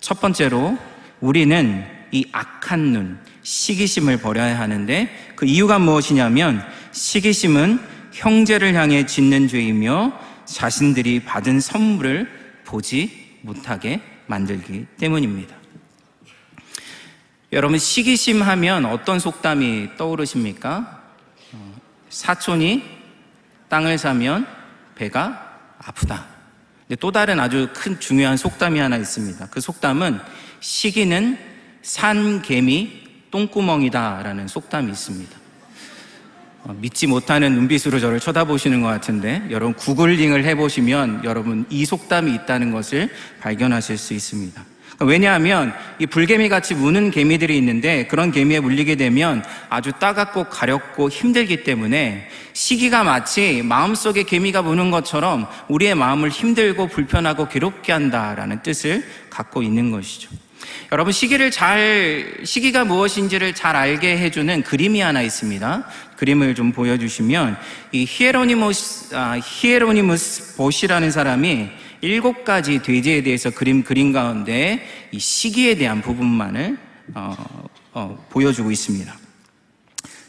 첫 0.00 0.18
번째로 0.18 0.78
우리는 1.20 1.97
이 2.12 2.26
악한 2.32 2.80
눈, 2.92 3.18
시기심을 3.42 4.18
버려야 4.18 4.58
하는데 4.58 5.32
그 5.36 5.46
이유가 5.46 5.78
무엇이냐면 5.78 6.64
시기심은 6.92 7.80
형제를 8.12 8.74
향해 8.74 9.06
짓는 9.06 9.48
죄이며 9.48 10.12
자신들이 10.44 11.24
받은 11.24 11.60
선물을 11.60 12.28
보지 12.64 13.38
못하게 13.42 14.00
만들기 14.26 14.86
때문입니다. 14.98 15.56
여러분 17.52 17.78
시기심 17.78 18.42
하면 18.42 18.84
어떤 18.84 19.18
속담이 19.18 19.96
떠오르십니까? 19.96 21.02
어, 21.52 21.74
사촌이 22.10 22.82
땅을 23.68 23.98
사면 23.98 24.46
배가 24.94 25.56
아프다. 25.78 26.26
또 27.00 27.12
다른 27.12 27.38
아주 27.38 27.68
큰 27.74 28.00
중요한 28.00 28.36
속담이 28.36 28.78
하나 28.78 28.96
있습니다. 28.96 29.48
그 29.50 29.60
속담은 29.60 30.18
시기는 30.60 31.38
산 31.88 32.42
개미 32.42 32.90
똥구멍이다라는 33.30 34.46
속담이 34.46 34.92
있습니다. 34.92 35.38
어, 36.64 36.76
믿지 36.78 37.06
못하는 37.06 37.54
눈빛으로 37.54 37.98
저를 37.98 38.20
쳐다보시는 38.20 38.82
것 38.82 38.88
같은데 38.88 39.42
여러분 39.50 39.72
구글링을 39.74 40.44
해보시면 40.44 41.22
여러분 41.24 41.64
이 41.70 41.86
속담이 41.86 42.34
있다는 42.34 42.72
것을 42.72 43.08
발견하실 43.40 43.96
수 43.96 44.12
있습니다. 44.12 44.62
왜냐하면 45.00 45.72
이 45.98 46.04
불개미 46.04 46.50
같이 46.50 46.74
무는 46.74 47.10
개미들이 47.10 47.56
있는데 47.56 48.06
그런 48.06 48.32
개미에 48.32 48.60
물리게 48.60 48.96
되면 48.96 49.42
아주 49.70 49.92
따갑고 49.92 50.50
가렵고 50.50 51.08
힘들기 51.08 51.64
때문에 51.64 52.28
시기가 52.52 53.02
마치 53.02 53.62
마음속에 53.62 54.24
개미가 54.24 54.60
무는 54.60 54.90
것처럼 54.90 55.46
우리의 55.68 55.94
마음을 55.94 56.28
힘들고 56.28 56.88
불편하고 56.88 57.48
괴롭게 57.48 57.92
한다라는 57.92 58.62
뜻을 58.62 59.02
갖고 59.30 59.62
있는 59.62 59.90
것이죠. 59.90 60.47
여러분 60.90 61.12
시기를 61.12 61.50
잘 61.50 62.38
시기가 62.44 62.84
무엇인지를 62.84 63.54
잘 63.54 63.76
알게 63.76 64.18
해주는 64.18 64.62
그림이 64.62 65.00
하나 65.00 65.22
있습니다. 65.22 65.86
그림을 66.16 66.54
좀 66.54 66.72
보여주시면 66.72 67.56
이 67.92 68.06
히에로니모스 68.08 69.14
아, 69.14 69.38
히에로니무스 69.42 70.56
보시라는 70.56 71.10
사람이 71.10 71.68
일곱 72.00 72.44
가지 72.44 72.80
돼지에 72.80 73.22
대해서 73.22 73.50
그림 73.50 73.82
그림 73.82 74.12
가운데 74.12 74.86
이 75.12 75.18
시기에 75.18 75.76
대한 75.76 76.00
부분만을 76.00 76.78
어, 77.14 77.36
어, 77.92 78.26
보여주고 78.30 78.70
있습니다. 78.70 79.14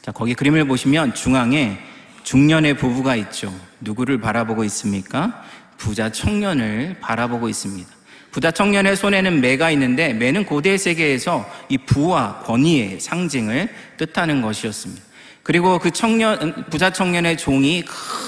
자 0.02 0.12
거기 0.12 0.34
그림을 0.34 0.66
보시면 0.66 1.14
중앙에 1.14 1.78
중년의 2.24 2.78
부부가 2.78 3.16
있죠. 3.16 3.54
누구를 3.82 4.20
바라보고 4.20 4.64
있습니까? 4.66 5.44
부자 5.78 6.12
청년을 6.12 6.98
바라보고 7.00 7.48
있습니다. 7.48 7.99
부자 8.32 8.52
청년의 8.52 8.96
손에는 8.96 9.42
매가 9.42 9.72
있는데 9.72 10.14
매는 10.14 10.46
고대 10.46 10.78
세계에서 10.78 11.50
이 11.68 11.78
부와 11.78 12.40
권위의 12.40 13.00
상징을 13.00 13.70
뜻하는 13.98 14.42
것이었습니다. 14.42 15.04
그리고 15.44 15.80
그 15.80 15.92
청년 15.92 16.66
부자 16.70 16.92
청년의 16.92 17.38
종이 17.38 17.84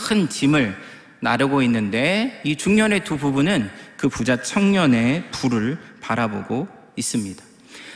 큰 0.08 0.27
짐을 0.27 0.75
나르고 1.20 1.62
있는데 1.63 2.41
이 2.43 2.55
중년의 2.55 3.03
두 3.03 3.17
부부는 3.17 3.70
그 3.96 4.10
부자 4.10 4.41
청년의 4.41 5.25
부를 5.31 5.77
바라보고 6.01 6.67
있습니다. 6.96 7.43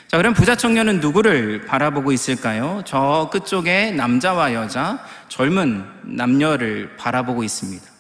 자, 0.07 0.17
그럼 0.17 0.35
부자 0.35 0.55
청년은 0.55 1.00
누구를 1.00 1.65
바라보고 1.65 2.12
있을까요? 2.12 2.83
저 2.85 3.29
끝쪽에 3.33 3.89
남자와 3.91 4.53
여자, 4.53 5.03
젊은 5.29 5.83
남녀를 6.03 6.95
바라보고 6.97 7.43
있습니다. 7.43 7.94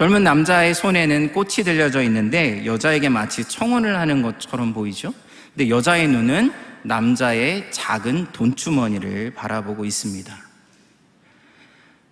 젊은 0.00 0.24
남자의 0.24 0.72
손에는 0.72 1.34
꽃이 1.34 1.56
들려져 1.62 2.00
있는데 2.04 2.64
여자에게 2.64 3.10
마치 3.10 3.44
청혼을 3.44 3.98
하는 3.98 4.22
것처럼 4.22 4.72
보이죠? 4.72 5.12
근데 5.52 5.68
여자의 5.68 6.08
눈은 6.08 6.54
남자의 6.84 7.70
작은 7.70 8.28
돈주머니를 8.32 9.34
바라보고 9.34 9.84
있습니다. 9.84 10.34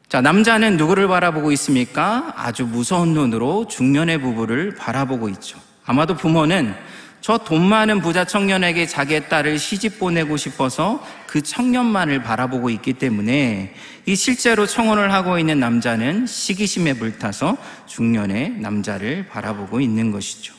자, 0.06 0.20
남자는 0.20 0.76
누구를 0.76 1.08
바라보고 1.08 1.50
있습니까? 1.52 2.34
아주 2.36 2.66
무서운 2.66 3.14
눈으로 3.14 3.66
중년의 3.68 4.20
부부를 4.20 4.74
바라보고 4.74 5.30
있죠. 5.30 5.58
아마도 5.86 6.14
부모는 6.14 6.74
저 7.22 7.38
돈 7.38 7.64
많은 7.64 8.02
부자 8.02 8.26
청년에게 8.26 8.86
자기의 8.86 9.30
딸을 9.30 9.58
시집 9.58 9.98
보내고 9.98 10.36
싶어서 10.36 11.02
그 11.28 11.42
청년만을 11.42 12.22
바라보고 12.22 12.70
있기 12.70 12.94
때문에 12.94 13.74
이 14.06 14.16
실제로 14.16 14.66
청혼을 14.66 15.12
하고 15.12 15.38
있는 15.38 15.60
남자는 15.60 16.26
시기심에 16.26 16.94
불타서 16.94 17.58
중년의 17.86 18.52
남자를 18.60 19.26
바라보고 19.28 19.80
있는 19.80 20.10
것이죠. 20.10 20.54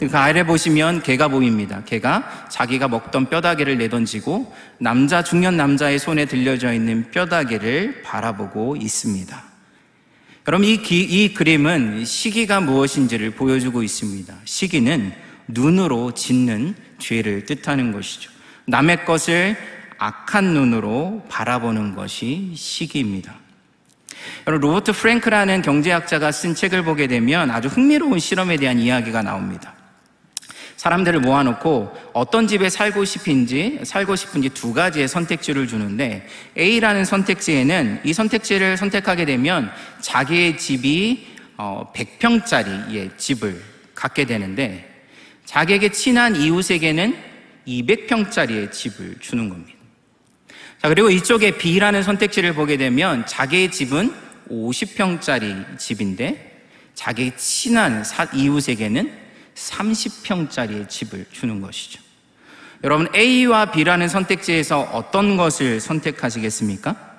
그 0.00 0.10
아래 0.18 0.44
보시면 0.44 1.04
개가 1.04 1.28
보입니다. 1.28 1.84
개가 1.84 2.48
자기가 2.50 2.88
먹던 2.88 3.30
뼈다귀를 3.30 3.78
내던지고 3.78 4.52
남자 4.78 5.22
중년 5.22 5.56
남자의 5.56 6.00
손에 6.00 6.24
들려져 6.24 6.72
있는 6.72 7.12
뼈다귀를 7.12 8.02
바라보고 8.02 8.74
있습니다. 8.74 9.44
여러분 10.48 10.66
이, 10.66 10.82
기, 10.82 11.02
이 11.02 11.32
그림은 11.32 12.04
시기가 12.04 12.60
무엇인지를 12.60 13.30
보여주고 13.30 13.84
있습니다. 13.84 14.34
시기는 14.44 15.12
눈으로 15.46 16.12
짓는 16.14 16.74
죄를 16.98 17.46
뜻하는 17.46 17.92
것이죠. 17.92 18.32
남의 18.66 19.04
것을 19.04 19.56
악한 20.04 20.52
눈으로 20.52 21.24
바라보는 21.30 21.94
것이 21.94 22.52
시기입니다. 22.54 23.34
여러분 24.46 24.68
로버트 24.68 24.92
프랭크라는 24.92 25.62
경제학자가 25.62 26.30
쓴 26.30 26.54
책을 26.54 26.84
보게 26.84 27.06
되면 27.06 27.50
아주 27.50 27.68
흥미로운 27.68 28.18
실험에 28.18 28.58
대한 28.58 28.78
이야기가 28.78 29.22
나옵니다. 29.22 29.72
사람들을 30.76 31.20
모아놓고 31.20 31.96
어떤 32.12 32.46
집에 32.46 32.68
살고 32.68 33.06
싶은지 33.06 33.80
살고 33.82 34.16
싶은지 34.16 34.50
두 34.50 34.74
가지의 34.74 35.08
선택지를 35.08 35.66
주는데 35.66 36.28
A라는 36.58 37.06
선택지에는 37.06 38.02
이 38.04 38.12
선택지를 38.12 38.76
선택하게 38.76 39.24
되면 39.24 39.70
자기의 40.02 40.58
집이 40.58 41.28
100평짜리의 41.56 43.10
어, 43.10 43.16
집을 43.16 43.62
갖게 43.94 44.26
되는데 44.26 45.06
자기에게 45.46 45.92
친한 45.92 46.36
이웃에게는 46.36 47.16
200평짜리의 47.66 48.70
집을 48.70 49.16
주는 49.20 49.48
겁니다. 49.48 49.73
자, 50.84 50.90
그리고 50.90 51.08
이쪽에 51.08 51.52
B라는 51.52 52.02
선택지를 52.02 52.52
보게 52.52 52.76
되면 52.76 53.24
자기의 53.24 53.70
집은 53.70 54.12
50평짜리 54.50 55.78
집인데 55.78 56.66
자기 56.94 57.32
친한 57.38 58.04
이웃에게는 58.34 59.10
30평짜리의 59.54 60.86
집을 60.90 61.24
주는 61.32 61.62
것이죠. 61.62 62.02
여러분, 62.82 63.08
A와 63.16 63.70
B라는 63.70 64.08
선택지에서 64.08 64.82
어떤 64.92 65.38
것을 65.38 65.80
선택하시겠습니까? 65.80 67.13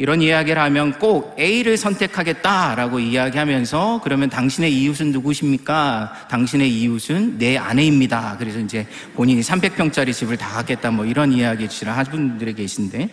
이런 0.00 0.22
이야기를 0.22 0.62
하면 0.62 0.98
꼭 0.98 1.38
A를 1.38 1.76
선택하겠다라고 1.76 3.00
이야기하면서 3.00 4.00
그러면 4.02 4.30
당신의 4.30 4.74
이웃은 4.74 5.12
누구십니까? 5.12 6.26
당신의 6.30 6.72
이웃은 6.72 7.36
내 7.36 7.58
아내입니다. 7.58 8.36
그래서 8.38 8.60
이제 8.60 8.86
본인이 9.14 9.42
300평짜리 9.42 10.14
집을 10.14 10.38
다 10.38 10.48
갖겠다 10.54 10.90
뭐 10.90 11.04
이런 11.04 11.34
이야기를 11.34 11.88
하는 11.94 12.10
분들이 12.10 12.54
계신데 12.54 13.10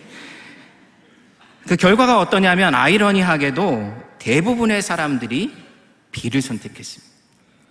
그 1.68 1.76
결과가 1.76 2.20
어떠냐면 2.20 2.74
아이러니하게도 2.74 3.92
대부분의 4.18 4.80
사람들이 4.80 5.52
B를 6.10 6.40
선택했습니다. 6.40 7.14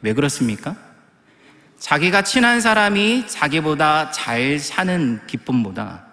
왜 0.03 0.13
그렇습니까? 0.13 0.75
자기가 1.79 2.21
친한 2.21 2.61
사람이 2.61 3.25
자기보다 3.25 4.11
잘 4.11 4.59
사는 4.59 5.19
기쁨보다 5.25 6.06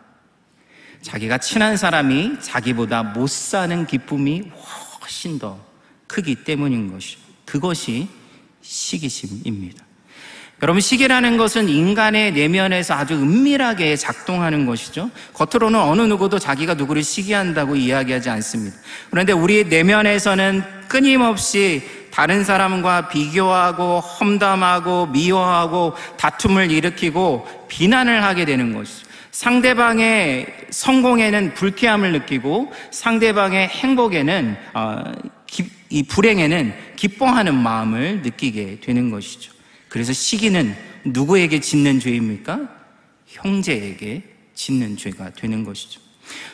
자기가 1.04 1.36
친한 1.38 1.76
사람이 1.76 2.40
자기보다 2.40 3.02
못 3.02 3.28
사는 3.28 3.86
기쁨이 3.86 4.42
훨씬 5.00 5.38
더 5.38 5.58
크기 6.06 6.34
때문인 6.34 6.90
것이죠. 6.90 7.20
그것이 7.44 8.08
시기심입니다. 8.62 9.84
여러분, 10.62 10.80
시기라는 10.80 11.36
것은 11.36 11.68
인간의 11.68 12.32
내면에서 12.32 12.94
아주 12.94 13.14
은밀하게 13.14 13.96
작동하는 13.96 14.64
것이죠. 14.64 15.10
겉으로는 15.34 15.78
어느 15.78 16.02
누구도 16.02 16.38
자기가 16.38 16.72
누구를 16.72 17.02
시기한다고 17.02 17.76
이야기하지 17.76 18.30
않습니다. 18.30 18.74
그런데 19.10 19.34
우리 19.34 19.64
내면에서는 19.64 20.62
끊임없이 20.88 21.82
다른 22.10 22.44
사람과 22.44 23.08
비교하고 23.08 24.00
험담하고 24.00 25.06
미워하고 25.08 25.96
다툼을 26.16 26.70
일으키고 26.70 27.66
비난을 27.68 28.22
하게 28.22 28.46
되는 28.46 28.72
것이죠. 28.72 29.13
상대방의 29.34 30.46
성공에는 30.70 31.54
불쾌함을 31.54 32.12
느끼고 32.12 32.72
상대방의 32.92 33.66
행복에는 33.66 34.56
어, 34.74 35.12
이 35.90 36.04
불행에는 36.04 36.72
기뻐하는 36.94 37.52
마음을 37.54 38.22
느끼게 38.22 38.78
되는 38.80 39.10
것이죠. 39.10 39.52
그래서 39.88 40.12
시기는 40.12 40.76
누구에게 41.02 41.58
짓는 41.58 41.98
죄입니까? 41.98 42.60
형제에게 43.26 44.22
짓는 44.54 44.96
죄가 44.96 45.30
되는 45.30 45.64
것이죠. 45.64 46.00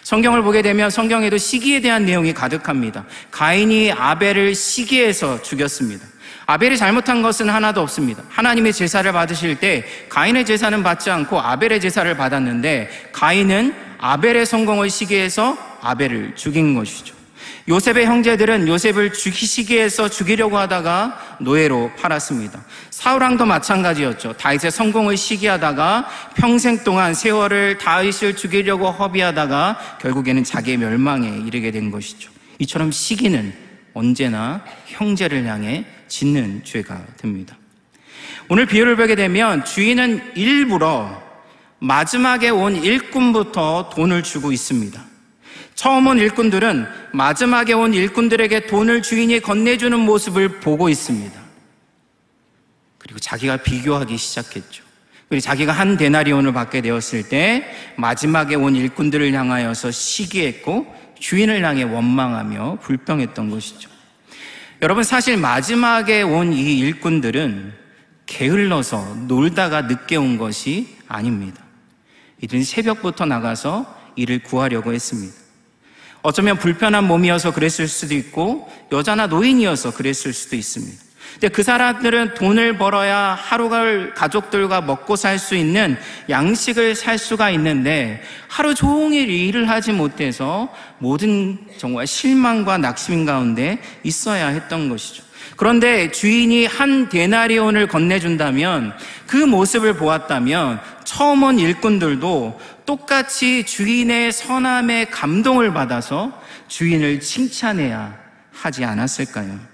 성경을 0.03 0.43
보게 0.43 0.63
되면 0.63 0.89
성경에도 0.89 1.37
시기에 1.37 1.83
대한 1.83 2.07
내용이 2.07 2.33
가득합니다. 2.33 3.05
가인이 3.31 3.93
아벨을 3.93 4.55
시기에서 4.55 5.43
죽였습니다. 5.43 6.07
아벨이 6.51 6.77
잘못한 6.77 7.23
것은 7.23 7.49
하나도 7.49 7.81
없습니다. 7.83 8.25
하나님의 8.29 8.73
제사를 8.73 9.13
받으실 9.13 9.55
때 9.55 9.85
가인의 10.09 10.45
제사는 10.45 10.83
받지 10.83 11.09
않고 11.09 11.39
아벨의 11.39 11.81
제사를 11.81 12.13
받았는데 12.17 12.91
가인은 13.13 13.73
아벨의 13.99 14.47
성공을 14.47 14.91
시기해서 14.91 15.57
아벨을 15.81 16.35
죽인 16.35 16.75
것이죠. 16.75 17.15
요셉의 17.69 18.05
형제들은 18.05 18.67
요셉을 18.67 19.13
죽이시기 19.13 19.75
위해서 19.75 20.09
죽이려고 20.09 20.59
하다가 20.59 21.37
노예로 21.39 21.93
팔았습니다. 21.97 22.65
사울왕도 22.91 23.47
마찬가지였죠. 23.47 24.33
다윗의 24.33 24.73
성공을 24.73 25.17
시기하다가 25.17 26.09
평생 26.35 26.83
동안 26.83 27.15
세월을 27.15 27.79
다윗을 27.79 28.35
죽이려고 28.35 28.91
허비하다가 28.91 29.99
결국에는 30.01 30.43
자기의 30.43 30.79
멸망에 30.79 31.29
이르게 31.47 31.71
된 31.71 31.93
것이죠. 31.93 32.29
이처럼 32.59 32.91
시기는 32.91 33.53
언제나 33.95 34.65
형제를 34.87 35.47
향해 35.47 35.85
짓는 36.11 36.63
죄가 36.65 37.07
됩니다. 37.17 37.57
오늘 38.51 38.67
비유를 38.67 38.97
보게 38.97 39.15
되면 39.15 39.65
주인은 39.65 40.33
일부러 40.37 41.23
마지막에 41.79 42.51
온 42.51 42.77
일꾼부터 42.77 43.91
돈을 43.95 44.23
주고 44.23 44.53
있습니다. 44.53 45.03
처음 45.75 46.09
온 46.09 46.19
일꾼들은 46.19 46.87
마지막에 47.15 47.73
온 47.73 47.95
일꾼들에게 47.95 48.67
돈을 48.67 49.01
주인이 49.01 49.41
건네주는 49.41 49.99
모습을 49.99 50.61
보고 50.61 50.91
있습니다. 50.91 51.41
그리고 52.99 53.19
자기가 53.19 53.59
비교하기 53.59 54.17
시작했죠. 54.19 54.85
그리고 55.29 55.41
자기가 55.41 55.73
한 55.73 55.97
데나리온을 55.97 56.53
받게 56.53 56.83
되었을 56.83 57.29
때 57.29 57.73
마지막에 57.97 58.57
온 58.57 58.75
일꾼들을 58.77 59.33
향하여서 59.33 59.93
시기했고 59.93 60.93
주인을 61.19 61.65
향해 61.65 61.85
원망하며 61.85 62.79
불평했던 62.83 63.51
것이죠. 63.51 63.90
여러분 64.83 65.03
사실 65.05 65.37
마지막에 65.37 66.23
온 66.23 66.53
이 66.53 66.79
일꾼들은 66.79 67.75
게을러서 68.27 69.15
놀다가 69.27 69.83
늦게 69.83 70.17
온 70.17 70.39
것이 70.39 70.97
아닙니다. 71.09 71.63
이들은 72.41 72.65
새벽부터 72.65 73.27
나가서 73.27 73.99
이를 74.17 74.43
구하려고 74.43 74.93
했습니다. 74.95 75.35
어쩌면 76.23 76.59
불편한 76.59 77.05
몸이어서 77.07 77.53
그랬을 77.53 77.89
수도 77.89 78.15
있고 78.15 78.71
여자나 78.93 79.27
노인이어서 79.27 79.93
그랬을 79.93 80.33
수도 80.33 80.57
있습니다. 80.57 81.10
근데 81.35 81.49
그 81.49 81.63
사람들은 81.63 82.35
돈을 82.35 82.77
벌어야 82.77 83.37
하루가 83.39 84.13
가족들과 84.15 84.83
먹고 84.83 85.17
살 85.17 85.39
수 85.39 85.55
있는 85.55 85.97
양식을 86.29 86.95
살 86.95 87.17
수가 87.17 87.51
있는데 87.51 88.23
하루 88.49 88.75
종일 88.75 89.31
일을 89.31 89.69
하지 89.69 89.93
못해서 89.93 90.69
모든 90.99 91.59
정말 91.79 92.07
실망과 92.07 92.77
낙심 92.79 93.25
가운데 93.25 93.79
있어야 94.03 94.49
했던 94.49 94.89
것이죠. 94.89 95.23
그런데 95.57 96.11
주인이 96.11 96.67
한 96.67 97.09
데나리온을 97.09 97.87
건네준다면 97.87 98.95
그 99.27 99.37
모습을 99.37 99.95
보았다면 99.95 100.81
처음 101.05 101.43
온 101.43 101.59
일꾼들도 101.59 102.61
똑같이 102.87 103.65
주인의 103.65 104.33
선함에 104.33 105.07
감동을 105.07 105.73
받아서 105.73 106.33
주인을 106.69 107.21
칭찬해야 107.21 108.19
하지 108.53 108.85
않았을까요? 108.85 109.70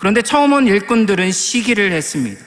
그런데 0.00 0.22
처음 0.22 0.54
온 0.54 0.66
일꾼들은 0.66 1.30
시기를 1.30 1.92
했습니다. 1.92 2.42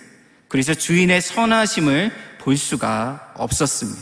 그래서 0.48 0.74
주인의 0.74 1.22
선하심을 1.22 2.12
볼 2.40 2.58
수가 2.58 3.32
없었습니다. 3.36 4.02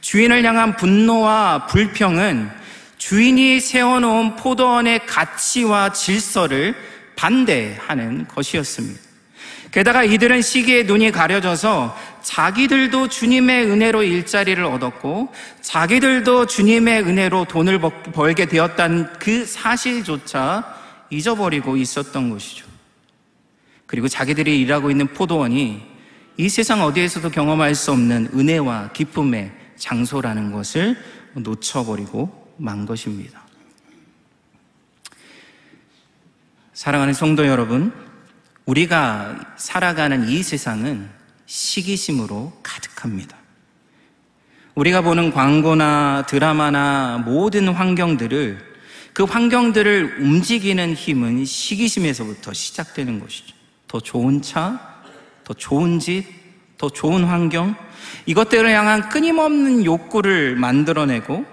주인을 0.00 0.42
향한 0.44 0.76
분노와 0.76 1.66
불평은 1.66 2.50
주인이 2.96 3.60
세워놓은 3.60 4.36
포도원의 4.36 5.04
가치와 5.06 5.92
질서를 5.92 6.74
반대하는 7.16 8.26
것이었습니다. 8.28 8.98
게다가 9.72 10.02
이들은 10.02 10.40
시기에 10.40 10.84
눈이 10.84 11.12
가려져서 11.12 11.94
자기들도 12.22 13.08
주님의 13.08 13.66
은혜로 13.66 14.04
일자리를 14.04 14.64
얻었고 14.64 15.34
자기들도 15.60 16.46
주님의 16.46 17.02
은혜로 17.02 17.44
돈을 17.44 17.78
벌게 18.14 18.46
되었다는 18.46 19.12
그 19.18 19.44
사실조차 19.44 20.76
잊어버리고 21.10 21.76
있었던 21.76 22.30
것이죠. 22.30 22.69
그리고 23.90 24.06
자기들이 24.06 24.60
일하고 24.60 24.92
있는 24.92 25.08
포도원이 25.08 25.82
이 26.36 26.48
세상 26.48 26.80
어디에서도 26.82 27.28
경험할 27.28 27.74
수 27.74 27.90
없는 27.90 28.30
은혜와 28.32 28.92
기쁨의 28.92 29.50
장소라는 29.78 30.52
것을 30.52 30.96
놓쳐버리고 31.34 32.54
만 32.56 32.86
것입니다. 32.86 33.42
사랑하는 36.72 37.12
성도 37.14 37.48
여러분, 37.48 37.92
우리가 38.64 39.56
살아가는 39.56 40.28
이 40.28 40.44
세상은 40.44 41.10
시기심으로 41.46 42.60
가득합니다. 42.62 43.36
우리가 44.76 45.00
보는 45.00 45.32
광고나 45.32 46.26
드라마나 46.28 47.18
모든 47.26 47.66
환경들을 47.66 48.70
그 49.14 49.24
환경들을 49.24 50.18
움직이는 50.20 50.94
힘은 50.94 51.44
시기심에서부터 51.44 52.52
시작되는 52.52 53.18
것이죠. 53.18 53.59
더 53.90 53.98
좋은 53.98 54.40
차, 54.40 54.78
더 55.42 55.52
좋은 55.52 55.98
집, 55.98 56.24
더 56.78 56.88
좋은 56.88 57.24
환경, 57.24 57.74
이것들을 58.24 58.70
향한 58.70 59.08
끊임없는 59.08 59.84
욕구를 59.84 60.54
만들어내고 60.54 61.44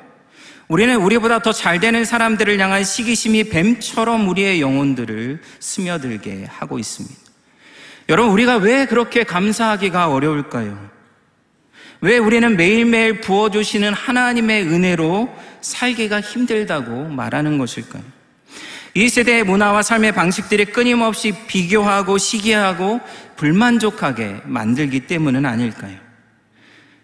우리는 0.67 0.95
우리보다 0.97 1.39
더 1.39 1.51
잘 1.51 1.79
되는 1.79 2.05
사람들을 2.05 2.59
향한 2.59 2.83
시기심이 2.83 3.45
뱀처럼 3.45 4.29
우리의 4.29 4.61
영혼들을 4.61 5.41
스며들게 5.59 6.45
하고 6.47 6.77
있습니다. 6.77 7.15
여러분, 8.09 8.31
우리가 8.33 8.57
왜 8.57 8.85
그렇게 8.85 9.23
감사하기가 9.23 10.09
어려울까요? 10.09 10.91
왜 12.01 12.19
우리는 12.19 12.55
매일매일 12.55 13.19
부어주시는 13.19 13.93
하나님의 13.93 14.61
은혜로 14.67 15.35
살기가 15.61 16.21
힘들다고 16.21 17.05
말하는 17.05 17.57
것일까요? 17.57 18.16
이 18.97 19.09
세대의 19.09 19.43
문화와 19.43 19.83
삶의 19.83 20.13
방식들이 20.13 20.65
끊임없이 20.65 21.31
비교하고 21.45 22.17
시기하고 22.17 22.99
불만족하게 23.35 24.41
만들기 24.45 25.01
때문은 25.01 25.45
아닐까요? 25.45 25.95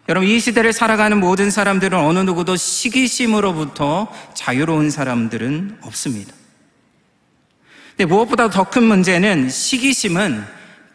여러분, 0.09 0.27
이 0.27 0.39
시대를 0.39 0.73
살아가는 0.73 1.19
모든 1.19 1.51
사람들은 1.51 1.95
어느 1.95 2.17
누구도 2.17 2.55
시기심으로부터 2.55 4.11
자유로운 4.33 4.89
사람들은 4.89 5.77
없습니다. 5.81 6.33
근데 7.91 8.05
무엇보다 8.05 8.49
더 8.49 8.63
큰 8.63 8.81
문제는 8.81 9.51
시기심은 9.51 10.43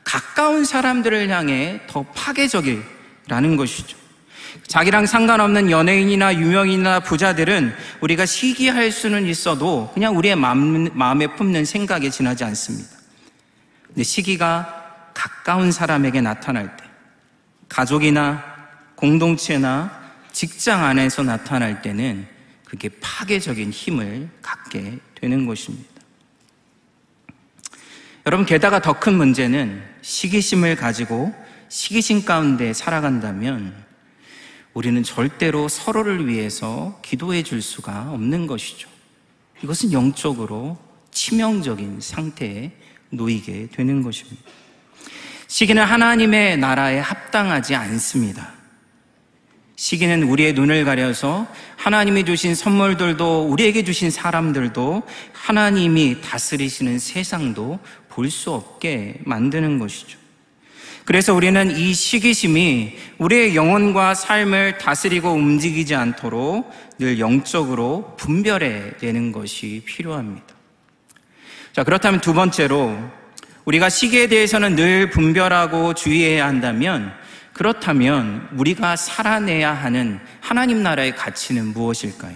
가까운 0.02 0.64
사람들을 0.64 1.28
향해 1.28 1.80
더 1.86 2.02
파괴적이라는 2.12 3.56
것이죠. 3.56 3.96
자기랑 4.66 5.06
상관없는 5.06 5.70
연예인이나 5.70 6.34
유명인이나 6.34 7.00
부자들은 7.00 7.74
우리가 8.00 8.26
시기할 8.26 8.90
수는 8.90 9.26
있어도 9.26 9.90
그냥 9.94 10.16
우리의 10.16 10.36
마음, 10.36 10.90
마음에 10.92 11.26
품는 11.26 11.64
생각에 11.64 12.10
지나지 12.10 12.44
않습니다. 12.44 12.90
근데 13.86 14.02
시기가 14.02 15.10
가까운 15.14 15.72
사람에게 15.72 16.20
나타날 16.20 16.76
때, 16.76 16.84
가족이나 17.68 18.44
공동체나 18.94 19.90
직장 20.32 20.84
안에서 20.84 21.22
나타날 21.22 21.80
때는 21.82 22.26
그게 22.64 22.90
파괴적인 23.00 23.70
힘을 23.70 24.28
갖게 24.42 24.98
되는 25.14 25.46
것입니다. 25.46 25.88
여러분, 28.26 28.44
게다가 28.44 28.80
더 28.82 28.92
큰 28.92 29.14
문제는 29.14 29.82
시기심을 30.02 30.76
가지고 30.76 31.34
시기심 31.70 32.26
가운데 32.26 32.74
살아간다면 32.74 33.87
우리는 34.78 35.02
절대로 35.02 35.66
서로를 35.66 36.28
위해서 36.28 37.00
기도해 37.02 37.42
줄 37.42 37.62
수가 37.62 38.12
없는 38.12 38.46
것이죠. 38.46 38.88
이것은 39.64 39.90
영적으로 39.90 40.78
치명적인 41.10 41.98
상태에 42.00 42.70
놓이게 43.10 43.70
되는 43.72 44.04
것입니다. 44.04 44.40
시기는 45.48 45.82
하나님의 45.82 46.58
나라에 46.58 47.00
합당하지 47.00 47.74
않습니다. 47.74 48.52
시기는 49.74 50.22
우리의 50.22 50.52
눈을 50.52 50.84
가려서 50.84 51.48
하나님이 51.76 52.24
주신 52.24 52.54
선물들도 52.54 53.48
우리에게 53.48 53.82
주신 53.82 54.12
사람들도 54.12 55.02
하나님이 55.32 56.20
다스리시는 56.20 57.00
세상도 57.00 57.80
볼 58.08 58.30
수 58.30 58.52
없게 58.52 59.18
만드는 59.24 59.80
것이죠. 59.80 60.27
그래서 61.04 61.34
우리는 61.34 61.70
이 61.76 61.94
시기심이 61.94 62.96
우리의 63.18 63.56
영혼과 63.56 64.14
삶을 64.14 64.78
다스리고 64.78 65.30
움직이지 65.30 65.94
않도록 65.94 66.70
늘 66.98 67.18
영적으로 67.18 68.14
분별해 68.18 68.92
내는 69.00 69.32
것이 69.32 69.82
필요합니다. 69.86 70.46
자, 71.72 71.84
그렇다면 71.84 72.20
두 72.20 72.34
번째로 72.34 72.98
우리가 73.64 73.88
시기에 73.88 74.28
대해서는 74.28 74.76
늘 74.76 75.10
분별하고 75.10 75.94
주의해야 75.94 76.46
한다면 76.46 77.12
그렇다면 77.52 78.48
우리가 78.56 78.96
살아내야 78.96 79.72
하는 79.72 80.20
하나님 80.40 80.82
나라의 80.82 81.16
가치는 81.16 81.72
무엇일까요? 81.72 82.34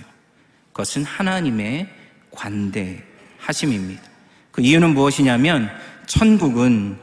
그것은 0.73 1.05
하나님의 1.05 1.89
관대하심입니다. 2.31 4.03
그 4.51 4.63
이유는 4.63 4.95
무엇이냐면 4.95 5.71
천국은 6.07 6.99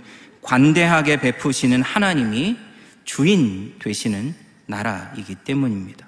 관대하게 0.50 1.18
베푸시는 1.18 1.84
하나님이 1.84 2.58
주인 3.06 3.76
되시는 3.78 4.34
나라이기 4.66 5.36
때문입니다. 5.36 6.08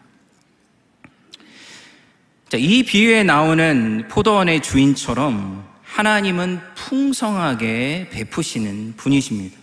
자, 2.50 2.58
이 2.58 2.82
비유에 2.82 3.22
나오는 3.22 4.08
포도원의 4.10 4.64
주인처럼 4.64 5.64
하나님은 5.84 6.60
풍성하게 6.74 8.10
베푸시는 8.12 8.96
분이십니다. 8.98 9.56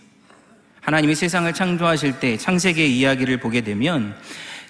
하나님이 0.79 1.13
세상을 1.13 1.53
창조하실 1.53 2.21
때 2.21 2.37
창세기의 2.37 2.97
이야기를 2.97 3.41
보게 3.41 3.59
되면 3.59 4.15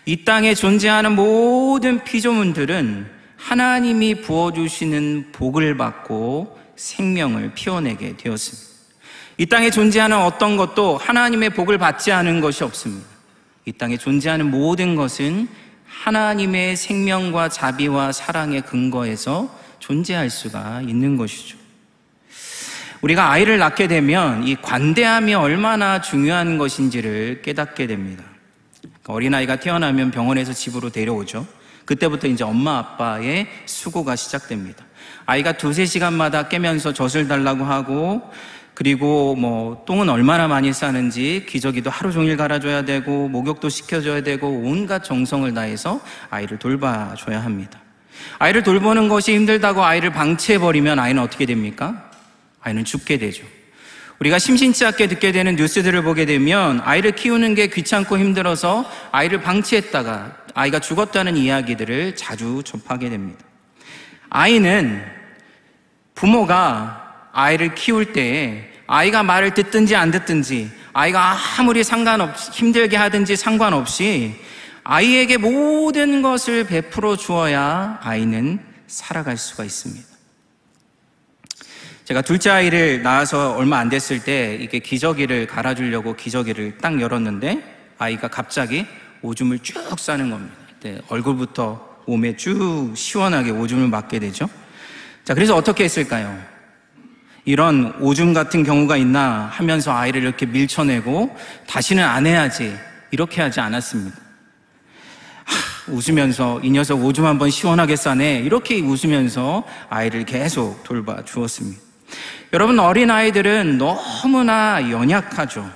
이 0.07 0.25
땅에 0.25 0.55
존재하는 0.55 1.11
모든 1.13 2.03
피조물들은 2.03 3.05
하나님이 3.37 4.21
부어주시는 4.21 5.33
복을 5.33 5.77
받고 5.77 6.57
생명을 6.75 7.53
피워내게 7.53 8.17
되었습니다. 8.17 8.68
이 9.39 9.45
땅에 9.45 9.69
존재하는 9.69 10.17
어떤 10.17 10.57
것도 10.57 10.97
하나님의 10.97 11.51
복을 11.51 11.77
받지 11.77 12.11
않은 12.11 12.41
것이 12.41 12.65
없습니다. 12.65 13.07
이 13.63 13.71
땅에 13.71 13.95
존재하는 13.95 14.51
모든 14.51 14.97
것은 14.97 15.47
하나님의 15.87 16.75
생명과 16.75 17.47
자비와 17.47 18.11
사랑의 18.11 18.63
근거에서 18.63 19.49
존재할 19.79 20.29
수가 20.29 20.81
있는 20.81 21.15
것이죠. 21.15 21.57
우리가 22.99 23.31
아이를 23.31 23.59
낳게 23.59 23.87
되면 23.87 24.45
이 24.45 24.57
관대함이 24.57 25.33
얼마나 25.35 26.01
중요한 26.01 26.57
것인지를 26.57 27.41
깨닫게 27.41 27.87
됩니다. 27.87 28.25
그러니까 28.81 29.13
어린아이가 29.13 29.55
태어나면 29.61 30.11
병원에서 30.11 30.51
집으로 30.51 30.89
데려오죠. 30.89 31.47
그때부터 31.85 32.27
이제 32.27 32.43
엄마 32.43 32.77
아빠의 32.77 33.47
수고가 33.65 34.17
시작됩니다. 34.17 34.83
아이가 35.25 35.53
두세 35.53 35.85
시간마다 35.85 36.49
깨면서 36.49 36.91
젖을 36.91 37.29
달라고 37.29 37.63
하고 37.63 38.21
그리고 38.79 39.35
뭐 39.35 39.83
똥은 39.85 40.07
얼마나 40.07 40.47
많이 40.47 40.71
싸는지 40.71 41.45
기저귀도 41.49 41.89
하루 41.89 42.13
종일 42.13 42.37
갈아줘야 42.37 42.83
되고 42.83 43.27
목욕도 43.27 43.67
시켜줘야 43.67 44.21
되고 44.21 44.47
온갖 44.47 45.03
정성을 45.03 45.53
다해서 45.53 45.99
아이를 46.29 46.59
돌봐줘야 46.59 47.43
합니다. 47.43 47.77
아이를 48.37 48.63
돌보는 48.63 49.09
것이 49.09 49.35
힘들다고 49.35 49.83
아이를 49.83 50.11
방치해버리면 50.11 50.97
아이는 50.97 51.21
어떻게 51.21 51.45
됩니까? 51.45 52.09
아이는 52.61 52.85
죽게 52.85 53.17
되죠. 53.17 53.43
우리가 54.19 54.39
심심치 54.39 54.85
않게 54.85 55.07
듣게 55.07 55.33
되는 55.33 55.57
뉴스들을 55.57 56.01
보게 56.03 56.25
되면 56.25 56.79
아이를 56.79 57.11
키우는 57.11 57.55
게 57.55 57.67
귀찮고 57.67 58.17
힘들어서 58.17 58.89
아이를 59.11 59.41
방치했다가 59.41 60.37
아이가 60.53 60.79
죽었다는 60.79 61.35
이야기들을 61.35 62.15
자주 62.15 62.61
접하게 62.63 63.09
됩니다. 63.09 63.43
아이는 64.29 65.03
부모가 66.15 67.27
아이를 67.33 67.75
키울 67.75 68.13
때에 68.13 68.68
아이가 68.91 69.21
말을 69.21 69.53
듣든지 69.53 69.95
안 69.95 70.09
듣든지 70.09 70.71
아이가 70.93 71.37
아무리 71.59 71.83
상관없 71.83 72.35
힘들게 72.51 72.97
하든지 72.97 73.35
상관없이 73.35 74.33
아이에게 74.83 75.37
모든 75.37 76.23
것을 76.23 76.63
베풀어 76.63 77.15
주어야 77.15 77.99
아이는 78.01 78.59
살아갈 78.87 79.37
수가 79.37 79.63
있습니다. 79.63 80.07
제가 82.05 82.23
둘째 82.23 82.49
아이를 82.49 83.03
낳아서 83.03 83.55
얼마 83.55 83.77
안 83.77 83.89
됐을 83.89 84.23
때 84.23 84.57
이게 84.59 84.79
기저귀를 84.79 85.45
갈아주려고 85.45 86.15
기저귀를 86.15 86.79
딱 86.79 86.99
열었는데 86.99 87.93
아이가 87.99 88.27
갑자기 88.27 88.87
오줌을 89.21 89.59
쭉 89.59 89.99
싸는 89.99 90.31
겁니다. 90.31 90.55
네, 90.81 90.99
얼굴부터 91.09 91.99
몸에 92.07 92.35
쭉 92.35 92.93
시원하게 92.95 93.51
오줌을 93.51 93.87
맞게 93.87 94.17
되죠. 94.17 94.49
자, 95.23 95.35
그래서 95.35 95.55
어떻게 95.55 95.83
했을까요? 95.83 96.58
이런 97.45 97.95
오줌 97.99 98.33
같은 98.33 98.63
경우가 98.63 98.97
있나 98.97 99.49
하면서 99.51 99.93
아이를 99.93 100.21
이렇게 100.21 100.45
밀쳐내고 100.45 101.35
다시는 101.67 102.03
안 102.03 102.27
해야지 102.27 102.75
이렇게 103.11 103.41
하지 103.41 103.59
않았습니다. 103.59 104.17
하, 105.45 105.91
웃으면서 105.91 106.59
이 106.61 106.69
녀석 106.69 107.03
오줌 107.03 107.25
한번 107.25 107.49
시원하게 107.49 107.95
싸네 107.95 108.39
이렇게 108.39 108.79
웃으면서 108.81 109.63
아이를 109.89 110.25
계속 110.25 110.83
돌봐 110.83 111.23
주었습니다. 111.25 111.81
여러분 112.53 112.79
어린 112.79 113.11
아이들은 113.11 113.77
너무나 113.77 114.89
연약하죠. 114.89 115.69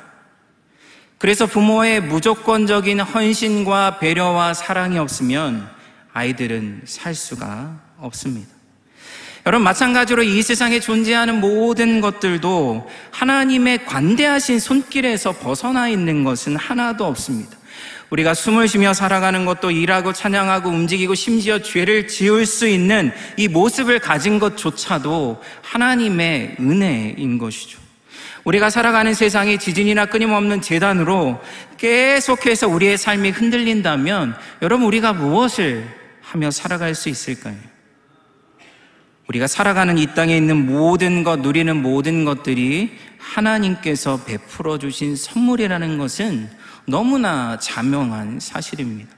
그래서 1.18 1.46
부모의 1.46 2.02
무조건적인 2.02 3.00
헌신과 3.00 4.00
배려와 4.00 4.54
사랑이 4.54 4.98
없으면 4.98 5.70
아이들은 6.12 6.82
살 6.86 7.16
수가 7.16 7.80
없습니다. 7.98 8.53
여러분, 9.46 9.66
마찬가지로 9.66 10.24
이 10.24 10.42
세상에 10.42 10.80
존재하는 10.80 11.42
모든 11.42 12.00
것들도 12.00 12.90
하나님의 13.12 13.86
관대하신 13.86 14.60
손길에서 14.60 15.34
벗어나 15.34 15.90
있는 15.90 16.24
것은 16.24 16.56
하나도 16.56 17.06
없습니다. 17.06 17.58
우리가 18.10 18.34
숨을 18.36 18.68
쉬며 18.68 18.94
살아가는 18.94 19.44
것도 19.44 19.72
일하고 19.72 20.14
찬양하고 20.14 20.70
움직이고 20.70 21.16
심지어 21.16 21.60
죄를 21.60 22.08
지을 22.08 22.46
수 22.46 22.68
있는 22.68 23.12
이 23.36 23.48
모습을 23.48 24.00
가진 24.00 24.40
것조차도 24.40 25.42
하나님의 25.62 26.58
은혜인 26.60 27.38
것이죠. 27.38 27.80
우리가 28.46 28.70
살아가는 28.70 29.14
세상이 29.14 29.58
지진이나 29.58 30.06
끊임없는 30.06 30.62
재단으로 30.62 31.42
계속해서 31.78 32.68
우리의 32.68 32.98
삶이 32.98 33.32
흔들린다면 33.32 34.36
여러분 34.62 34.86
우리가 34.86 35.14
무엇을 35.14 35.88
하며 36.22 36.52
살아갈 36.52 36.94
수 36.94 37.10
있을까요? 37.10 37.73
우리가 39.28 39.48
살아가는 39.48 39.98
이 39.98 40.14
땅에 40.14 40.36
있는 40.36 40.66
모든 40.66 41.24
것, 41.24 41.40
누리는 41.40 41.82
모든 41.82 42.26
것들이 42.26 42.92
하나님께서 43.18 44.24
베풀어 44.26 44.78
주신 44.78 45.16
선물이라는 45.16 45.98
것은 45.98 46.50
너무나 46.86 47.58
자명한 47.60 48.40
사실입니다. 48.40 49.10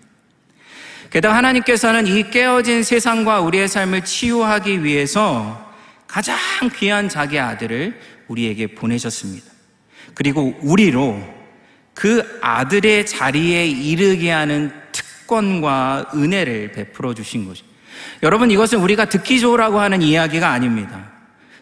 게다가 1.09 1.35
하나님께서는 1.37 2.07
이 2.07 2.29
깨어진 2.29 2.83
세상과 2.83 3.41
우리의 3.41 3.67
삶을 3.67 4.03
치유하기 4.03 4.83
위해서 4.83 5.73
가장 6.07 6.37
귀한 6.77 7.09
자기 7.09 7.39
아들을 7.39 7.99
우리에게 8.27 8.67
보내셨습니다. 8.67 9.45
그리고 10.13 10.55
우리로 10.61 11.19
그 11.93 12.39
아들의 12.41 13.05
자리에 13.05 13.65
이르게 13.65 14.29
하는 14.29 14.71
특권과 14.91 16.11
은혜를 16.13 16.73
베풀어 16.73 17.13
주신 17.13 17.47
거죠. 17.47 17.64
여러분 18.23 18.51
이것은 18.51 18.79
우리가 18.79 19.05
듣기 19.05 19.39
좋으라고 19.39 19.79
하는 19.79 20.01
이야기가 20.01 20.49
아닙니다. 20.49 21.11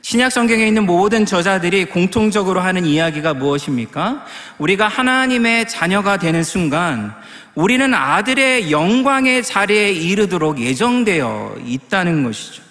신약 0.01 0.31
성경에 0.31 0.67
있는 0.67 0.85
모든 0.85 1.25
저자들이 1.25 1.85
공통적으로 1.85 2.59
하는 2.59 2.85
이야기가 2.85 3.33
무엇입니까? 3.33 4.25
우리가 4.57 4.87
하나님의 4.89 5.69
자녀가 5.69 6.17
되는 6.17 6.43
순간 6.43 7.13
우리는 7.55 7.93
아들의 7.93 8.71
영광의 8.71 9.43
자리에 9.43 9.91
이르도록 9.91 10.59
예정되어 10.59 11.57
있다는 11.65 12.23
것이죠. 12.23 12.63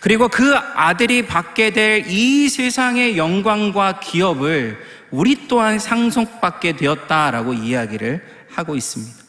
그리고 0.00 0.28
그 0.28 0.54
아들이 0.56 1.26
받게 1.26 1.70
될 1.70 2.04
이 2.08 2.48
세상의 2.48 3.16
영광과 3.16 4.00
기업을 4.00 4.78
우리 5.10 5.48
또한 5.48 5.78
상속받게 5.78 6.76
되었다라고 6.76 7.54
이야기를 7.54 8.22
하고 8.52 8.76
있습니다. 8.76 9.27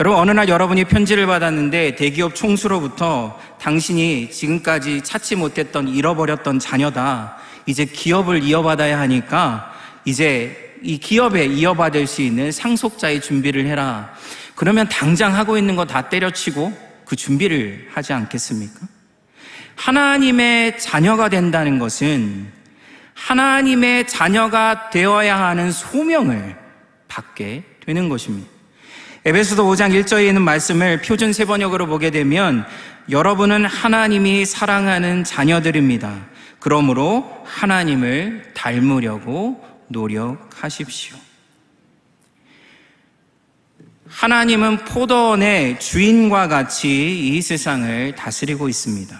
여러분, 0.00 0.20
어느 0.20 0.30
날 0.30 0.48
여러분이 0.48 0.84
편지를 0.84 1.26
받았는데 1.26 1.96
대기업 1.96 2.36
총수로부터 2.36 3.36
당신이 3.60 4.30
지금까지 4.30 5.02
찾지 5.02 5.34
못했던 5.34 5.88
잃어버렸던 5.88 6.60
자녀다. 6.60 7.36
이제 7.66 7.84
기업을 7.84 8.44
이어받아야 8.44 8.98
하니까 9.00 9.74
이제 10.04 10.76
이 10.82 10.98
기업에 10.98 11.46
이어받을 11.46 12.06
수 12.06 12.22
있는 12.22 12.52
상속자의 12.52 13.20
준비를 13.20 13.66
해라. 13.66 14.14
그러면 14.54 14.88
당장 14.88 15.34
하고 15.34 15.58
있는 15.58 15.74
거 15.74 15.84
다 15.84 16.08
때려치고 16.08 16.72
그 17.04 17.16
준비를 17.16 17.88
하지 17.92 18.12
않겠습니까? 18.12 18.86
하나님의 19.74 20.78
자녀가 20.78 21.28
된다는 21.28 21.80
것은 21.80 22.52
하나님의 23.14 24.06
자녀가 24.06 24.90
되어야 24.90 25.40
하는 25.40 25.72
소명을 25.72 26.56
받게 27.08 27.64
되는 27.84 28.08
것입니다. 28.08 28.57
에베소서 29.24 29.64
5장 29.64 29.90
1절에 30.00 30.28
있는 30.28 30.42
말씀을 30.42 31.02
표준 31.02 31.32
세번역으로 31.32 31.86
보게 31.86 32.10
되면 32.10 32.64
여러분은 33.10 33.64
하나님이 33.64 34.46
사랑하는 34.46 35.24
자녀들입니다. 35.24 36.26
그러므로 36.60 37.42
하나님을 37.44 38.52
닮으려고 38.54 39.64
노력하십시오. 39.88 41.16
하나님은 44.08 44.84
포도원의 44.84 45.80
주인과 45.80 46.46
같이 46.48 47.28
이 47.28 47.42
세상을 47.42 48.14
다스리고 48.14 48.68
있습니다. 48.68 49.18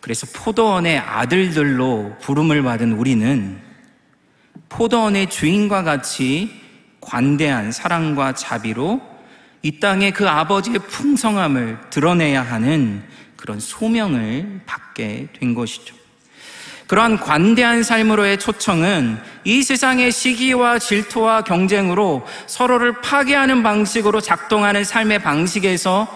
그래서 0.00 0.26
포도원의 0.34 0.98
아들들로 0.98 2.16
부름을 2.20 2.62
받은 2.62 2.92
우리는 2.92 3.58
포도원의 4.68 5.30
주인과 5.30 5.82
같이 5.82 6.59
관대한 7.00 7.72
사랑과 7.72 8.34
자비로 8.34 9.00
이 9.62 9.78
땅에 9.80 10.10
그 10.10 10.28
아버지의 10.28 10.78
풍성함을 10.78 11.78
드러내야 11.90 12.42
하는 12.42 13.02
그런 13.36 13.60
소명을 13.60 14.62
받게 14.66 15.28
된 15.38 15.54
것이죠. 15.54 15.94
그러한 16.86 17.20
관대한 17.20 17.84
삶으로의 17.84 18.38
초청은 18.38 19.18
이 19.44 19.62
세상의 19.62 20.10
시기와 20.10 20.78
질투와 20.80 21.42
경쟁으로 21.42 22.26
서로를 22.46 23.00
파괴하는 23.00 23.62
방식으로 23.62 24.20
작동하는 24.20 24.82
삶의 24.82 25.20
방식에서 25.20 26.08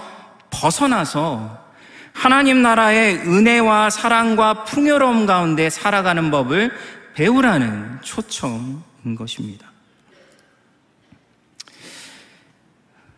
벗어나서 0.51 1.65
하나님 2.13 2.63
나라의 2.63 3.19
은혜와 3.19 3.91
사랑과 3.91 4.65
풍요로움 4.65 5.27
가운데 5.27 5.71
살아가는 5.71 6.31
법을 6.31 6.73
배우라는 7.15 7.99
초청인 8.03 9.15
것입니다. 9.17 9.74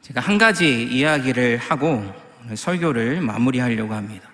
제가 0.07 0.21
한 0.21 0.39
가지 0.39 0.85
이야기를 0.85 1.59
하고 1.59 2.15
설교를 2.55 3.21
마무리하려고 3.23 3.93
합니다. 3.93 4.31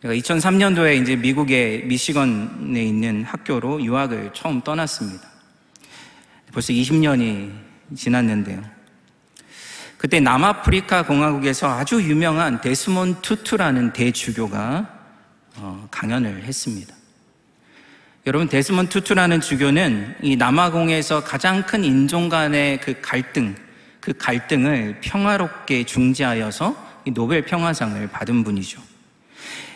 제가 0.00 0.14
2003년도에 0.14 1.02
이제 1.02 1.16
미국의 1.16 1.86
미시건에 1.86 2.84
있는 2.84 3.24
학교로 3.24 3.82
유학을 3.82 4.30
처음 4.32 4.60
떠났습니다. 4.60 5.28
벌써 6.52 6.72
20년이 6.72 7.50
지났는데요. 7.96 8.62
그때 9.98 10.20
남아프리카 10.20 11.02
공화국에서 11.02 11.68
아주 11.68 12.00
유명한 12.00 12.60
데스몬 12.60 13.20
투투라는 13.22 13.92
대주교가 13.92 15.00
어, 15.56 15.88
강연을 15.90 16.44
했습니다. 16.44 16.94
여러분 18.28 18.48
데스몬 18.48 18.88
투투라는 18.88 19.40
주교는 19.40 20.18
이 20.22 20.36
남아공에서 20.36 21.24
가장 21.24 21.64
큰 21.64 21.82
인종 21.82 22.28
간의 22.28 22.80
그 22.80 22.94
갈등, 23.02 23.56
그 24.10 24.14
갈등을 24.18 24.98
평화롭게 25.00 25.84
중재하여서 25.84 26.74
노벨 27.14 27.42
평화상을 27.42 28.08
받은 28.08 28.42
분이죠. 28.42 28.82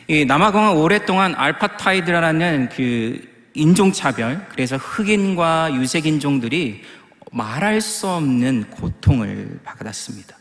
이 0.08 0.24
남아공은 0.24 0.72
오랫동안 0.76 1.36
알파타이드라는 1.36 2.70
그 2.70 3.22
인종차별, 3.54 4.44
그래서 4.50 4.76
흑인과 4.76 5.74
유색인종들이 5.74 6.82
말할 7.30 7.80
수 7.80 8.08
없는 8.08 8.70
고통을 8.70 9.60
받았습니다. 9.62 10.36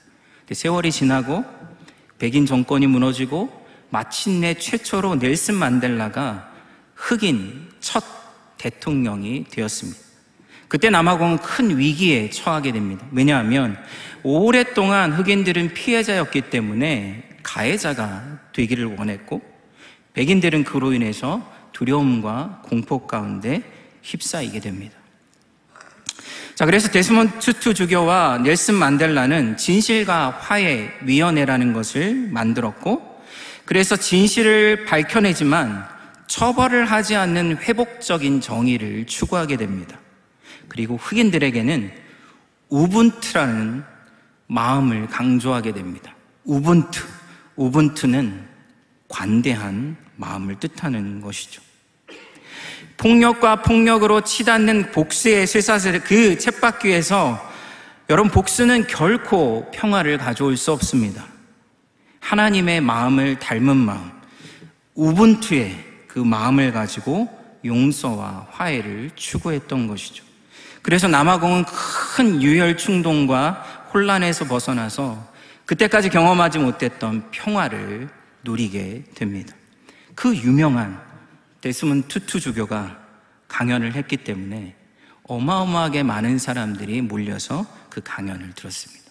세월이 0.52 0.92
지나고 0.92 1.46
백인 2.18 2.48
정권이 2.48 2.88
무너지고 2.88 3.68
마침내 3.92 4.56
최초로 4.56 5.16
넬슨 5.16 5.54
만델라가 5.54 6.52
흑인 6.96 7.70
첫 7.80 8.04
대통령이 8.58 9.46
되었습니다. 9.52 10.00
그때 10.74 10.90
남아공은 10.90 11.38
큰 11.38 11.78
위기에 11.78 12.32
처하게 12.32 12.72
됩니다. 12.72 13.06
왜냐하면 13.12 13.78
오랫동안 14.24 15.14
흑인들은 15.14 15.76
피해자였기 15.76 16.50
때문에 16.50 17.30
가해자가 17.44 18.40
되기를 18.54 18.96
원했고 18.98 19.40
백인들은 20.14 20.64
그로 20.64 20.92
인해서 20.94 21.48
두려움과 21.74 22.64
공포 22.64 23.06
가운데 23.06 23.62
휩싸이게 24.02 24.62
됩니다. 24.62 24.96
자, 26.56 26.66
그래서 26.66 26.90
데스몬 26.90 27.38
투투 27.38 27.76
주교와 27.76 28.40
넬슨 28.40 28.74
만델라는 28.74 29.58
진실과 29.58 30.32
화해 30.32 30.90
위원회라는 31.04 31.74
것을 31.74 32.16
만들었고 32.32 33.22
그래서 33.66 33.96
진실을 33.96 34.86
밝혀내지만 34.86 35.86
처벌을 36.26 36.86
하지 36.86 37.16
않는 37.16 37.58
회복적인 37.58 38.42
정의를 38.42 39.06
추구하게 39.06 39.58
됩니다. 39.58 40.00
그리고 40.74 40.98
흑인들에게는 40.98 41.92
우분투라는 42.70 43.84
마음을 44.48 45.06
강조하게 45.06 45.72
됩니다. 45.72 46.16
우분투. 46.46 47.06
우분투는 47.56 48.48
관대한 49.08 49.96
마음을 50.16 50.60
뜻하는 50.60 51.22
것이죠. 51.22 51.62
폭력과 52.98 53.62
폭력으로 53.62 54.22
치닫는 54.22 54.92
복수의 54.92 55.46
쇠사슬 55.46 56.00
그 56.00 56.38
챗바퀴에서 56.38 57.40
여러분 58.10 58.32
복수는 58.32 58.88
결코 58.88 59.70
평화를 59.72 60.18
가져올 60.18 60.58
수 60.58 60.72
없습니다. 60.72 61.28
하나님의 62.20 62.82
마음을 62.82 63.38
닮은 63.38 63.78
마음, 63.78 64.12
우분투의 64.96 65.86
그 66.08 66.18
마음을 66.18 66.72
가지고 66.72 67.30
용서와 67.64 68.48
화해를 68.50 69.12
추구했던 69.14 69.88
것이죠. 69.88 70.33
그래서 70.84 71.08
남아공은 71.08 71.66
큰 71.66 72.44
유혈 72.44 72.78
충동과 72.78 73.90
혼란에서 73.94 74.46
벗어나서 74.46 75.34
그때까지 75.66 76.10
경험하지 76.10 76.60
못했던 76.60 77.32
평화를 77.32 78.10
누리게 78.44 79.06
됩니다. 79.16 79.56
그 80.14 80.36
유명한 80.36 81.02
데스문 81.62 82.04
투투 82.04 82.42
주교가 82.42 83.00
강연을 83.48 83.96
했기 83.96 84.18
때문에 84.18 84.76
어마어마하게 85.24 86.04
많은 86.04 86.38
사람들이 86.38 87.02
몰려서 87.02 87.66
그 87.90 88.02
강연을 88.04 88.54
들었습니다. 88.54 89.04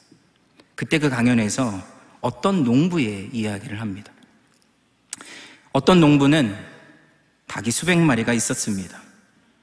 그때 0.74 0.98
그 0.98 1.08
강연에서 1.08 1.82
어떤 2.20 2.64
농부의 2.64 3.30
이야기를 3.32 3.80
합니다. 3.80 4.12
어떤 5.72 6.00
농부는 6.00 6.54
닭이 7.46 7.70
수백 7.70 7.98
마리가 7.98 8.34
있었습니다. 8.34 9.00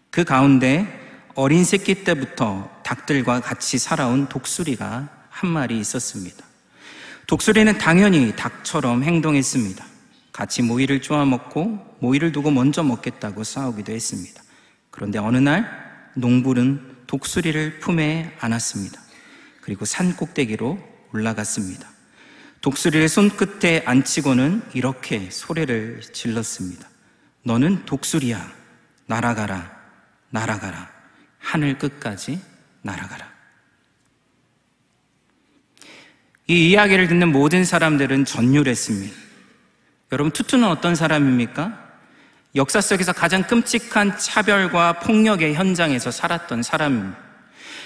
그 0.09 0.23
가운데 0.23 1.08
어린 1.35 1.63
새끼 1.63 2.03
때부터 2.03 2.69
닭들과 2.83 3.41
같이 3.41 3.77
살아온 3.77 4.27
독수리가 4.27 5.09
한 5.29 5.49
마리 5.49 5.79
있었습니다. 5.79 6.45
독수리는 7.27 7.77
당연히 7.77 8.35
닭처럼 8.35 9.03
행동했습니다. 9.03 9.85
같이 10.31 10.61
모이를 10.61 11.01
쪼아 11.01 11.25
먹고 11.25 11.97
모이를 11.99 12.31
두고 12.31 12.51
먼저 12.51 12.83
먹겠다고 12.83 13.43
싸우기도 13.43 13.91
했습니다. 13.91 14.41
그런데 14.89 15.19
어느 15.19 15.37
날 15.37 16.11
농부는 16.15 16.97
독수리를 17.07 17.79
품에 17.79 18.35
안았습니다. 18.39 18.99
그리고 19.61 19.85
산 19.85 20.15
꼭대기로 20.15 20.79
올라갔습니다. 21.13 21.87
독수리를 22.61 23.07
손끝에 23.07 23.83
앉히고는 23.85 24.63
이렇게 24.73 25.29
소리를 25.29 26.01
질렀습니다. 26.01 26.89
너는 27.43 27.85
독수리야. 27.85 28.51
날아가라. 29.05 29.71
날아가라. 30.31 30.98
하늘 31.49 31.79
끝까지 31.79 32.39
날아가라. 32.83 33.27
이 36.45 36.69
이야기를 36.69 37.07
듣는 37.07 37.31
모든 37.31 37.65
사람들은 37.65 38.25
전율했습니다. 38.25 39.15
여러분, 40.11 40.31
투투는 40.31 40.67
어떤 40.67 40.93
사람입니까? 40.93 41.89
역사 42.55 42.81
속에서 42.81 43.13
가장 43.13 43.41
끔찍한 43.43 44.19
차별과 44.19 44.99
폭력의 44.99 45.55
현장에서 45.55 46.11
살았던 46.11 46.61
사람입니다. 46.61 47.17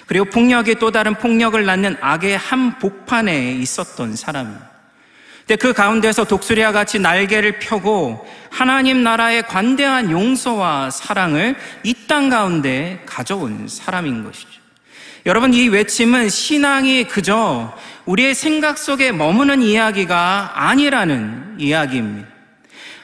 그리고 0.08 0.26
폭력이 0.26 0.76
또 0.76 0.91
다른 0.91 1.15
폭력을 1.15 1.63
낳는 1.65 1.95
악의 2.02 2.38
한 2.38 2.80
복판에 2.80 3.54
있었던 3.54 4.17
사람입니다. 4.17 4.73
근데 5.46 5.58
그 5.58 5.74
가운데서 5.74 6.24
독수리와 6.24 6.72
같이 6.72 7.00
날개를 7.00 7.60
펴고 7.60 8.26
하나님 8.50 9.04
나라의 9.04 9.44
관대한 9.48 10.10
용서와 10.10 10.90
사랑을 10.90 11.56
이 11.84 11.94
땅 12.08 12.30
가운데 12.30 13.02
가져온 13.06 13.68
사람인 13.68 14.24
것이죠. 14.24 14.48
여러분, 15.26 15.54
이 15.54 15.70
외침은 15.70 16.30
신앙이 16.30 17.06
그저 17.06 17.74
우리의 18.06 18.36
생각 18.36 18.78
속에 18.78 19.12
머무는 19.12 19.62
이야기가 19.62 20.52
아니라는 20.54 21.56
이야기입니다. 21.60 22.28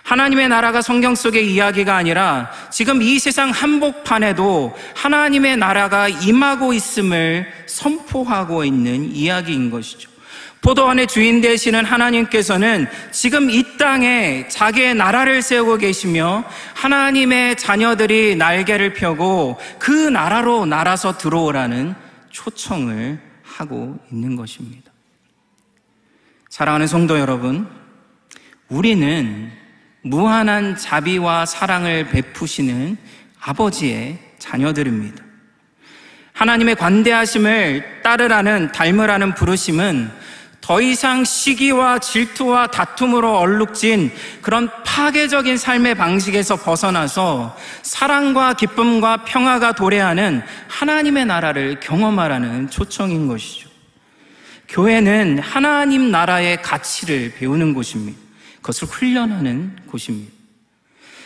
하나님의 0.03 0.49
나라가 0.49 0.81
성경 0.81 1.15
속의 1.15 1.53
이야기가 1.53 1.95
아니라 1.95 2.51
지금 2.71 3.01
이 3.01 3.19
세상 3.19 3.51
한복판에도 3.51 4.75
하나님의 4.95 5.57
나라가 5.57 6.07
임하고 6.07 6.73
있음을 6.73 7.47
선포하고 7.67 8.65
있는 8.65 9.15
이야기인 9.15 9.69
것이죠. 9.69 10.09
포도원의 10.61 11.07
주인 11.07 11.41
되시는 11.41 11.85
하나님께서는 11.85 12.87
지금 13.11 13.49
이 13.49 13.77
땅에 13.77 14.47
자기의 14.49 14.95
나라를 14.95 15.41
세우고 15.41 15.77
계시며 15.77 16.43
하나님의 16.75 17.57
자녀들이 17.57 18.35
날개를 18.35 18.93
펴고 18.93 19.57
그 19.79 19.91
나라로 19.91 20.65
날아서 20.65 21.17
들어오라는 21.17 21.95
초청을 22.29 23.19
하고 23.43 23.97
있는 24.11 24.35
것입니다. 24.35 24.91
사랑하는 26.49 26.87
성도 26.87 27.19
여러분, 27.19 27.67
우리는 28.67 29.51
무한한 30.01 30.75
자비와 30.75 31.45
사랑을 31.45 32.09
베푸시는 32.09 32.97
아버지의 33.39 34.19
자녀들입니다. 34.39 35.23
하나님의 36.33 36.75
관대하심을 36.75 38.01
따르라는 38.01 38.71
닮으라는 38.71 39.35
부르심은 39.35 40.09
더 40.69 40.79
이상 40.81 41.23
시기와 41.23 41.97
질투와 41.97 42.67
다툼으로 42.67 43.39
얼룩진 43.39 44.11
그런 44.43 44.69
파괴적인 44.85 45.57
삶의 45.57 45.95
방식에서 45.95 46.57
벗어나서 46.57 47.57
사랑과 47.81 48.53
기쁨과 48.53 49.23
평화가 49.25 49.71
도래하는 49.71 50.43
하나님의 50.67 51.25
나라를 51.25 51.79
경험하라는 51.79 52.69
초청인 52.69 53.27
것이죠. 53.27 53.67
교회는 54.67 55.39
하나님 55.39 56.11
나라의 56.11 56.61
가치를 56.61 57.33
배우는 57.39 57.73
곳입니다. 57.73 58.19
그것을 58.57 58.89
훈련하는 58.89 59.75
곳입니다. 59.87 60.31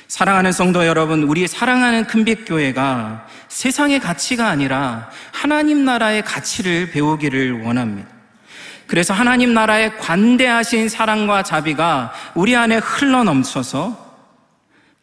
사랑하는 0.08 0.53
성도 0.53 0.88
여러분, 0.88 1.23
우리 1.23 1.47
사랑하는 1.47 2.08
큰빛교회가 2.08 3.27
세상의 3.49 3.99
가치가 3.99 4.47
아니라 4.47 5.10
하나님 5.34 5.84
나라의 5.84 6.23
가치를 6.23 6.91
배우기를 6.91 7.63
원합니다. 7.63 8.12
그래서 8.93 9.12
하나님 9.12 9.56
나라의 9.56 9.97
관대하신 9.97 10.88
사랑과 10.88 11.41
자비가 11.41 12.13
우리 12.36 12.56
안에 12.56 12.75
흘러 12.75 13.23
넘쳐서 13.23 14.15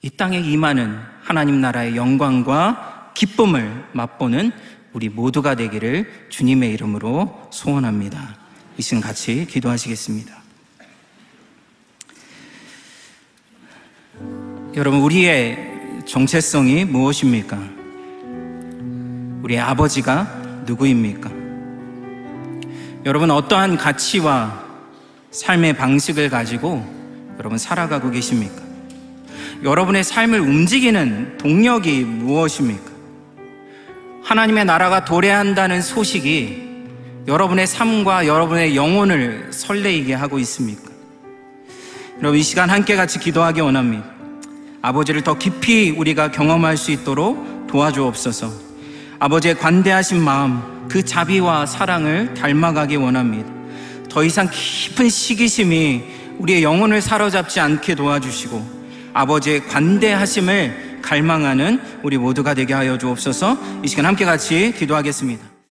이 0.03 0.11
땅에 0.11 0.38
임하는 0.38 0.96
하나님 1.24 1.61
나라의 1.61 1.96
영광과 1.96 3.11
기쁨을 3.14 3.87
맛보는 3.90 4.53
우리 4.92 5.09
모두가 5.09 5.57
되기를 5.57 6.29
주님의 6.29 6.72
이름으로 6.74 7.48
소원합니다. 7.50 8.37
이 8.79 8.83
시간 8.83 9.00
같이 9.00 9.44
기도하시겠습니다. 9.50 10.37
여러분, 14.76 15.00
우리의 15.00 16.05
정체성이 16.07 16.85
무엇입니까? 16.85 17.59
우리 19.42 19.59
아버지가 19.59 20.62
누구입니까? 20.64 21.39
여러분, 23.06 23.30
어떠한 23.30 23.78
가치와 23.78 24.62
삶의 25.30 25.72
방식을 25.74 26.28
가지고 26.28 26.84
여러분 27.38 27.56
살아가고 27.56 28.10
계십니까? 28.10 28.60
여러분의 29.62 30.04
삶을 30.04 30.38
움직이는 30.38 31.38
동력이 31.38 32.04
무엇입니까? 32.04 32.90
하나님의 34.22 34.66
나라가 34.66 35.06
도래한다는 35.06 35.80
소식이 35.80 36.70
여러분의 37.26 37.66
삶과 37.66 38.26
여러분의 38.26 38.76
영혼을 38.76 39.48
설레이게 39.50 40.12
하고 40.12 40.38
있습니까? 40.40 40.90
여러분, 42.18 42.38
이 42.38 42.42
시간 42.42 42.68
함께 42.68 42.96
같이 42.96 43.18
기도하기 43.18 43.62
원합니다. 43.62 44.04
아버지를 44.82 45.22
더 45.22 45.38
깊이 45.38 45.90
우리가 45.90 46.32
경험할 46.32 46.76
수 46.76 46.90
있도록 46.90 47.66
도와주옵소서. 47.66 48.50
아버지의 49.20 49.56
관대하신 49.56 50.22
마음, 50.22 50.69
그 50.90 51.05
자비와 51.05 51.67
사랑을 51.67 52.35
닮아가기 52.35 52.96
원합니다. 52.96 53.48
더 54.08 54.25
이상 54.25 54.48
깊은 54.50 55.08
시기심이 55.08 56.02
우리의 56.38 56.64
영혼을 56.64 57.00
사로잡지 57.00 57.60
않게 57.60 57.94
도와주시고 57.94 58.81
아버지의 59.14 59.67
관대하심을 59.69 60.98
갈망하는 61.02 61.81
우리 62.02 62.19
모두가 62.19 62.54
되게 62.54 62.75
하여 62.75 62.98
주옵소서. 62.98 63.56
이 63.85 63.88
시간 63.88 64.04
함께 64.04 64.25
같이 64.25 64.75
기도하겠습니다. 64.77 65.50